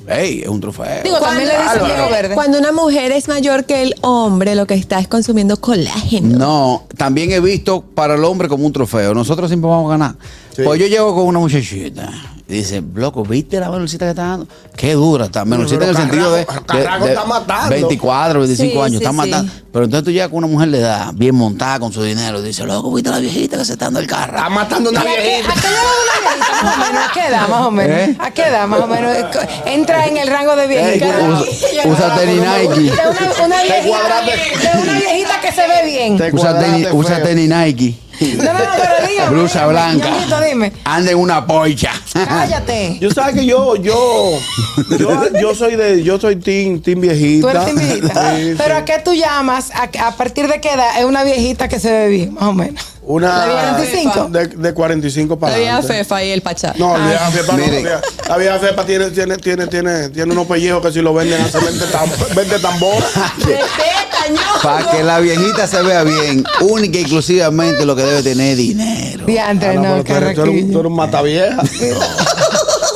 Ey, 0.08 0.40
es 0.42 0.48
un 0.48 0.60
trofeo. 0.60 1.04
Digo, 1.04 1.20
también 1.20 1.46
le 1.46 1.54
dicen 1.56 1.78
Cuando- 1.78 2.10
verde. 2.10 2.34
Cuando 2.34 2.58
una 2.58 2.72
mujer 2.72 3.12
es 3.12 3.28
mayor 3.28 3.64
que 3.64 3.82
el 3.82 3.94
hombre, 4.00 4.56
lo 4.56 4.66
que 4.66 4.74
está 4.74 4.98
es 4.98 5.06
consumiendo 5.06 5.56
colágeno. 5.60 6.36
No, 6.36 6.86
también 6.96 7.30
he 7.30 7.38
visto 7.38 7.82
para 7.82 8.14
el 8.16 8.24
hombre 8.24 8.48
como 8.48 8.66
un 8.66 8.72
trofeo. 8.72 9.14
Nosotros 9.14 9.48
siempre 9.48 9.70
vamos 9.70 9.86
a 9.88 9.90
ganar. 9.96 10.16
Sí. 10.56 10.62
Pues 10.64 10.80
yo 10.80 10.86
llego 10.88 11.14
con 11.14 11.26
una 11.26 11.38
muchachita 11.38 12.10
y 12.50 12.58
dice, 12.58 12.82
loco, 12.94 13.22
¿viste 13.24 13.58
la 13.60 13.70
menorcita 13.70 14.04
que 14.06 14.10
está 14.10 14.22
dando? 14.26 14.48
Qué 14.76 14.94
dura 14.94 15.26
está. 15.26 15.44
Menorcita 15.44 15.84
en 15.84 15.90
el 15.90 15.96
sentido 15.96 16.32
de, 16.32 16.46
Carraco- 16.46 17.00
de- 17.00 17.06
de 17.06 17.12
está 17.12 17.24
matando. 17.24 17.70
24, 17.70 18.40
25 18.40 18.72
Sí, 18.72 18.78
años, 18.78 18.90
sí, 18.90 18.96
está 18.96 19.10
sí. 19.10 19.16
matando. 19.16 19.52
Pero 19.72 19.84
entonces 19.84 20.04
tú 20.04 20.10
llegas 20.10 20.28
con 20.28 20.38
una 20.38 20.46
mujer 20.48 20.70
de 20.70 20.78
edad, 20.78 21.12
bien 21.14 21.34
montada 21.34 21.78
con 21.78 21.92
su 21.92 22.02
dinero, 22.02 22.40
y 22.40 22.42
dice, 22.44 22.64
loco, 22.64 22.92
¿viste 22.92 23.08
la 23.10 23.18
viejita 23.20 23.56
que 23.58 23.64
se 23.64 23.72
está 23.74 23.84
dando 23.86 24.00
el 24.00 24.06
carro? 24.06 24.36
Está 24.36 24.48
matando 24.48 24.90
una 24.90 25.00
¿Y 25.04 25.06
a 25.06 25.10
una 25.12 25.22
viejita? 25.22 25.54
Más 26.62 26.76
o 26.76 26.78
menos, 26.80 27.04
¿a 27.08 27.12
qué 27.12 27.26
edad? 27.26 27.48
Más 27.48 27.60
o 27.66 27.70
menos. 27.70 27.96
¿Eh? 27.98 28.16
¿A 28.18 28.30
qué 28.30 28.42
edad? 28.42 28.66
Más 28.66 28.80
o 28.80 28.86
menos. 28.86 29.16
Entra 29.66 30.06
en 30.06 30.16
el 30.16 30.28
rango 30.28 30.56
de 30.56 30.66
viejita. 30.66 31.06
Usa- 31.06 31.86
usa 31.88 32.14
tenis 32.16 32.36
Nike. 32.42 32.80
De 32.92 33.44
una, 33.44 33.62
viejita, 33.62 33.88
cuadraste. 33.88 34.32
de 34.76 34.82
una 34.82 34.98
viejita 34.98 35.40
que 35.40 35.52
se 35.52 35.68
ve 35.68 35.84
bien. 35.84 36.18
Te 36.18 36.30
Usa 36.92 37.22
tenis, 37.22 37.48
Nike, 37.48 37.94
No, 38.36 38.44
no, 38.44 38.52
no, 38.52 38.58
pero 38.76 39.06
dígame. 39.08 39.30
blusa 39.30 39.66
blanca, 39.66 40.08
dime. 40.46 40.72
anda 40.84 41.10
en 41.10 41.16
una 41.18 41.46
pocha. 41.46 41.92
Cállate. 42.12 42.98
Yo 43.00 43.10
sabes 43.10 43.34
que 43.34 43.46
yo, 43.46 43.76
yo, 43.76 44.38
yo, 44.98 45.22
yo 45.40 45.54
soy 45.54 45.76
de, 45.76 46.02
yo 46.02 46.20
soy 46.20 46.36
team, 46.36 46.80
team 46.82 47.00
viejita. 47.00 47.40
Tú 47.40 47.48
eres 47.58 47.64
timidita. 47.66 48.34
Sí, 48.36 48.54
Pero 48.58 48.74
sí. 48.76 48.80
¿a 48.82 48.84
qué 48.84 48.98
tú 49.02 49.14
llamas? 49.14 49.70
¿A, 49.74 49.88
a 50.06 50.16
partir 50.16 50.48
de 50.48 50.60
qué 50.60 50.70
edad? 50.72 50.98
Es 50.98 51.04
una 51.04 51.24
viejita 51.24 51.68
que 51.68 51.80
se 51.80 51.90
ve 51.90 52.08
bien, 52.08 52.34
más 52.34 52.44
o 52.44 52.52
menos. 52.52 52.84
Una 53.10 53.44
vieja 53.46 53.76
45. 53.76 54.28
de, 54.30 54.46
de 54.48 54.74
45 54.74 55.38
para 55.38 55.52
La 55.52 55.58
vieja 55.58 55.74
adelante. 55.78 55.98
Fefa 55.98 56.24
y 56.24 56.30
el 56.30 56.42
Pachá. 56.42 56.74
No, 56.78 56.96
la 56.96 57.06
vieja 57.08 57.30
Fepa 57.30 57.52
no. 57.56 57.58
La 57.58 57.66
vieja, 57.70 58.00
la 58.28 58.36
vieja 58.36 58.58
Fepa 58.58 58.86
tiene, 58.86 59.10
tiene, 59.10 59.36
tiene, 59.38 59.66
tiene, 59.66 60.08
tiene 60.10 60.32
unos 60.32 60.46
pellejos 60.46 60.84
que 60.84 60.92
si 60.92 61.00
lo 61.02 61.12
venden 61.14 61.40
hace 61.42 61.58
20, 61.58 61.84
tam- 61.86 62.34
20 62.36 62.58
tambor. 62.60 63.02
Respeta, 63.38 64.28
ño. 64.32 64.40
Para 64.62 64.90
que 64.90 65.02
la 65.02 65.18
viejita 65.20 65.66
se 65.66 65.82
vea 65.82 66.02
bien, 66.04 66.44
única 66.60 66.98
y 66.98 67.02
exclusivamente 67.02 67.84
lo 67.84 67.96
que 67.96 68.02
debe 68.02 68.22
tener 68.22 68.52
es 68.52 68.56
dinero. 68.56 69.26
Diantre, 69.26 69.70
Ah, 69.70 69.74
no, 69.74 69.96
no, 69.98 70.04
pero 70.04 70.18
tú 70.20 70.24
eres, 70.24 70.34
tú 70.34 70.42
eres 70.42 70.62
un- 70.64 70.72
tú 70.72 70.78
eres 70.80 70.90
un 70.90 70.96
matavieja. 70.96 71.62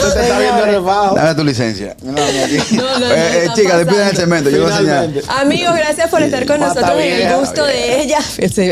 Usted 0.08 0.20
te 0.20 0.26
está 0.26 0.38
viendo 0.38 0.64
el 0.64 0.70
refajo. 0.76 1.14
Dame 1.14 1.34
tu 1.34 1.44
licencia. 1.44 1.96
No, 2.02 2.12
no. 2.12 2.18
No, 2.18 2.98
no, 2.98 2.98
no, 2.98 3.14
Eh, 3.14 3.48
chica, 3.54 3.78
despiden 3.78 4.08
el 4.08 4.16
cemento. 4.16 4.50
Yo 4.50 4.62
voy 4.62 4.70
a 4.70 4.74
enseñar. 4.74 5.06
Finalmente. 5.06 5.32
Amigos, 5.40 5.76
gracias 5.76 6.10
por 6.10 6.22
estar 6.22 6.46
con 6.46 6.60
Mata 6.60 6.74
nosotros 6.80 7.00
en 7.02 7.26
el 7.26 7.36
gusto 7.36 7.64
de 7.64 8.02
ella. 8.02 8.18
Estos 8.38 8.64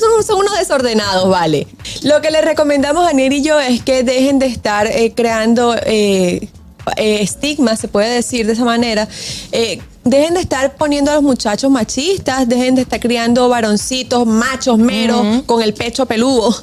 son, 0.00 0.24
son 0.26 0.38
unos 0.40 0.58
desordenados, 0.58 1.28
vale. 1.28 1.66
Lo 2.02 2.20
que 2.20 2.30
les 2.30 2.44
recomendamos 2.44 3.08
a 3.08 3.12
Nier 3.12 3.32
y 3.32 3.42
yo 3.42 3.58
es 3.60 3.82
que 3.82 4.02
dejen 4.02 4.38
de 4.38 4.46
estar 4.46 4.86
eh, 4.86 5.12
creando 5.14 5.74
eh, 5.84 6.48
eh, 6.96 7.22
estigmas, 7.22 7.80
se 7.80 7.88
puede 7.88 8.08
decir 8.14 8.46
de 8.46 8.52
esa 8.54 8.64
manera. 8.64 9.08
Eh, 9.52 9.80
dejen 10.04 10.34
de 10.34 10.40
estar 10.40 10.74
poniendo 10.76 11.10
a 11.10 11.14
los 11.14 11.22
muchachos 11.22 11.70
machistas, 11.70 12.48
dejen 12.48 12.74
de 12.74 12.82
estar 12.82 13.00
criando 13.00 13.48
varoncitos, 13.48 14.26
machos, 14.26 14.78
meros, 14.78 15.42
con 15.46 15.62
el 15.62 15.74
pecho 15.74 16.06
peludo. 16.06 16.54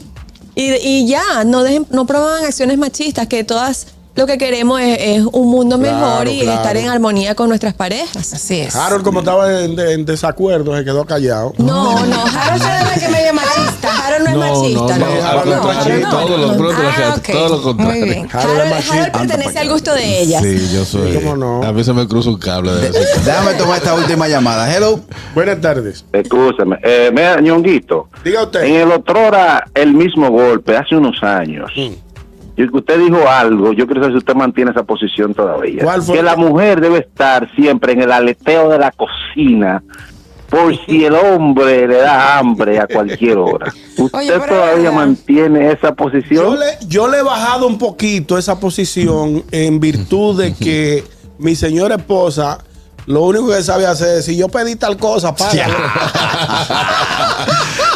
Y, 0.58 0.74
y 0.82 1.06
ya, 1.06 1.44
no 1.44 1.62
dejen, 1.62 1.86
no 1.92 2.08
promuevan 2.08 2.44
acciones 2.44 2.80
machistas, 2.80 3.28
que 3.28 3.44
todas 3.44 3.86
lo 4.18 4.26
que 4.26 4.38
queremos 4.38 4.82
es, 4.82 4.98
es 5.00 5.24
un 5.32 5.50
mundo 5.50 5.78
Claro, 5.80 5.96
mejor 5.96 6.28
y 6.28 6.42
claro. 6.42 6.58
estar 6.58 6.76
en 6.78 6.90
armonía 6.90 7.36
con 7.36 7.48
nuestras 7.50 7.74
parejas. 7.76 8.34
Así 8.34 8.60
es. 8.62 8.76
Harold, 8.76 9.04
como 9.04 9.20
estaba 9.20 9.62
en, 9.64 9.80
en 9.80 10.06
desacuerdo, 10.06 10.76
se 10.76 10.84
quedó 10.84 11.06
callado. 11.06 11.54
No, 11.58 12.06
no, 12.06 12.26
Harold 12.26 12.62
se 12.62 12.68
debe 12.70 13.00
que 13.00 13.10
medio 13.10 13.34
machista. 13.34 14.08
Harold 14.08 14.30
no 14.30 14.44
es 14.44 14.52
machista, 14.52 14.98
no. 14.98 15.06
no, 15.06 15.28
al 15.28 15.50
no, 15.50 15.62
contrario, 15.62 16.00
no, 16.08 16.10
todo 16.10 16.38
lo 16.38 16.72
Ah, 16.78 17.16
todo 17.32 17.62
contrario. 17.62 18.00
Muy 18.02 18.10
bien. 18.10 18.28
Harold 18.34 18.58
es 18.58 18.60
Harold, 18.60 18.70
machista. 18.74 18.94
Harold 19.04 19.30
pertenece 19.30 19.60
al 19.60 19.70
gusto 19.70 19.94
de 19.94 20.20
ella. 20.22 20.42
Sí, 20.42 20.70
yo 20.74 20.84
soy. 20.84 21.14
¿Cómo 21.14 21.36
no? 21.38 21.64
A 21.64 21.72
mí 21.72 21.84
se 21.84 21.94
me 21.94 22.08
cruza 22.08 22.30
un 22.30 22.40
cable 22.40 22.72
de 22.72 22.90
vez. 22.90 23.24
Déjame 23.24 23.54
tomar 23.54 23.78
esta 23.78 23.94
última 23.94 24.28
llamada. 24.28 24.74
Hello. 24.76 25.00
Buenas 25.36 25.62
tardes. 25.62 26.04
Escúchame. 26.12 26.78
Eh, 26.84 27.12
mira, 27.14 27.40
ñonguito. 27.40 28.10
Diga 28.24 28.44
usted. 28.44 28.64
En 28.64 28.76
el 28.76 28.92
otrora, 28.92 29.66
el 29.76 29.94
mismo 29.94 30.30
golpe, 30.32 30.76
hace 30.76 30.96
unos 30.96 31.22
años. 31.22 31.70
Y 31.76 31.98
que 32.58 32.78
usted 32.78 33.00
dijo 33.00 33.28
algo, 33.30 33.72
yo 33.74 33.86
quiero 33.86 34.02
saber 34.02 34.14
si 34.16 34.18
usted 34.18 34.34
mantiene 34.34 34.72
esa 34.72 34.84
posición 34.84 35.34
todavía. 35.34 35.84
¿Cuál 35.84 36.02
fue? 36.02 36.18
Que 36.18 36.24
la 36.24 36.36
mujer 36.36 36.82
debe 36.82 37.00
estar 37.00 37.50
siempre 37.56 37.94
en 37.94 38.02
el 38.02 38.12
aleteo 38.12 38.70
de 38.70 38.80
la 38.80 38.92
cocina 38.92 39.84
por 40.50 40.74
si 40.86 41.06
el 41.06 41.14
hombre 41.14 41.88
le 41.88 41.98
da 41.98 42.40
hambre 42.40 42.80
a 42.80 42.88
cualquier 42.88 43.38
hora. 43.38 43.72
¿Usted 43.98 44.18
Oye, 44.18 44.40
todavía 44.48 44.92
mantiene 44.92 45.72
esa 45.72 45.90
Yo 45.90 45.96
posición? 45.96 46.60
le, 46.60 46.66
yo 46.88 47.08
le 47.08 47.20
he 47.20 47.24
bajado 47.24 47.68
un 47.68 47.78
poquito 47.78 48.38
esa 48.38 48.60
posición 48.60 49.44
en 49.52 49.80
virtud 49.80 50.42
de 50.42 50.56
que 50.56 51.04
mi 51.38 51.56
señora 51.56 51.96
esposa 51.96 52.60
lo 53.08 53.22
único 53.22 53.48
que 53.48 53.64
sabe 53.64 53.86
hacer 53.86 54.18
es 54.18 54.26
si 54.26 54.36
yo 54.36 54.50
pedí 54.50 54.76
tal 54.76 54.98
cosa, 54.98 55.34
paga. 55.36 55.68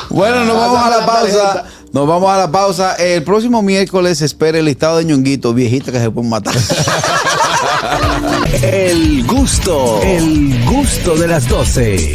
Bueno, 0.10 0.46
nos 0.46 0.56
vamos 0.56 0.80
a 0.80 0.90
la 0.90 1.06
pausa. 1.06 1.66
Nos 1.94 2.08
vamos 2.08 2.30
a 2.30 2.38
la 2.38 2.52
pausa. 2.52 2.96
El 2.96 3.24
próximo 3.24 3.62
miércoles 3.62 4.22
espera 4.22 4.60
el 4.60 4.66
listado 4.66 4.98
de 4.98 5.06
ñonguitos 5.06 5.54
viejitas 5.54 5.94
que 5.94 6.00
se 6.00 6.10
pueden 6.10 6.30
matar. 6.30 6.56
El 8.62 9.26
gusto, 9.26 10.00
el 10.04 10.64
gusto 10.66 11.16
de 11.16 11.28
las 11.28 11.48
12. 11.48 12.14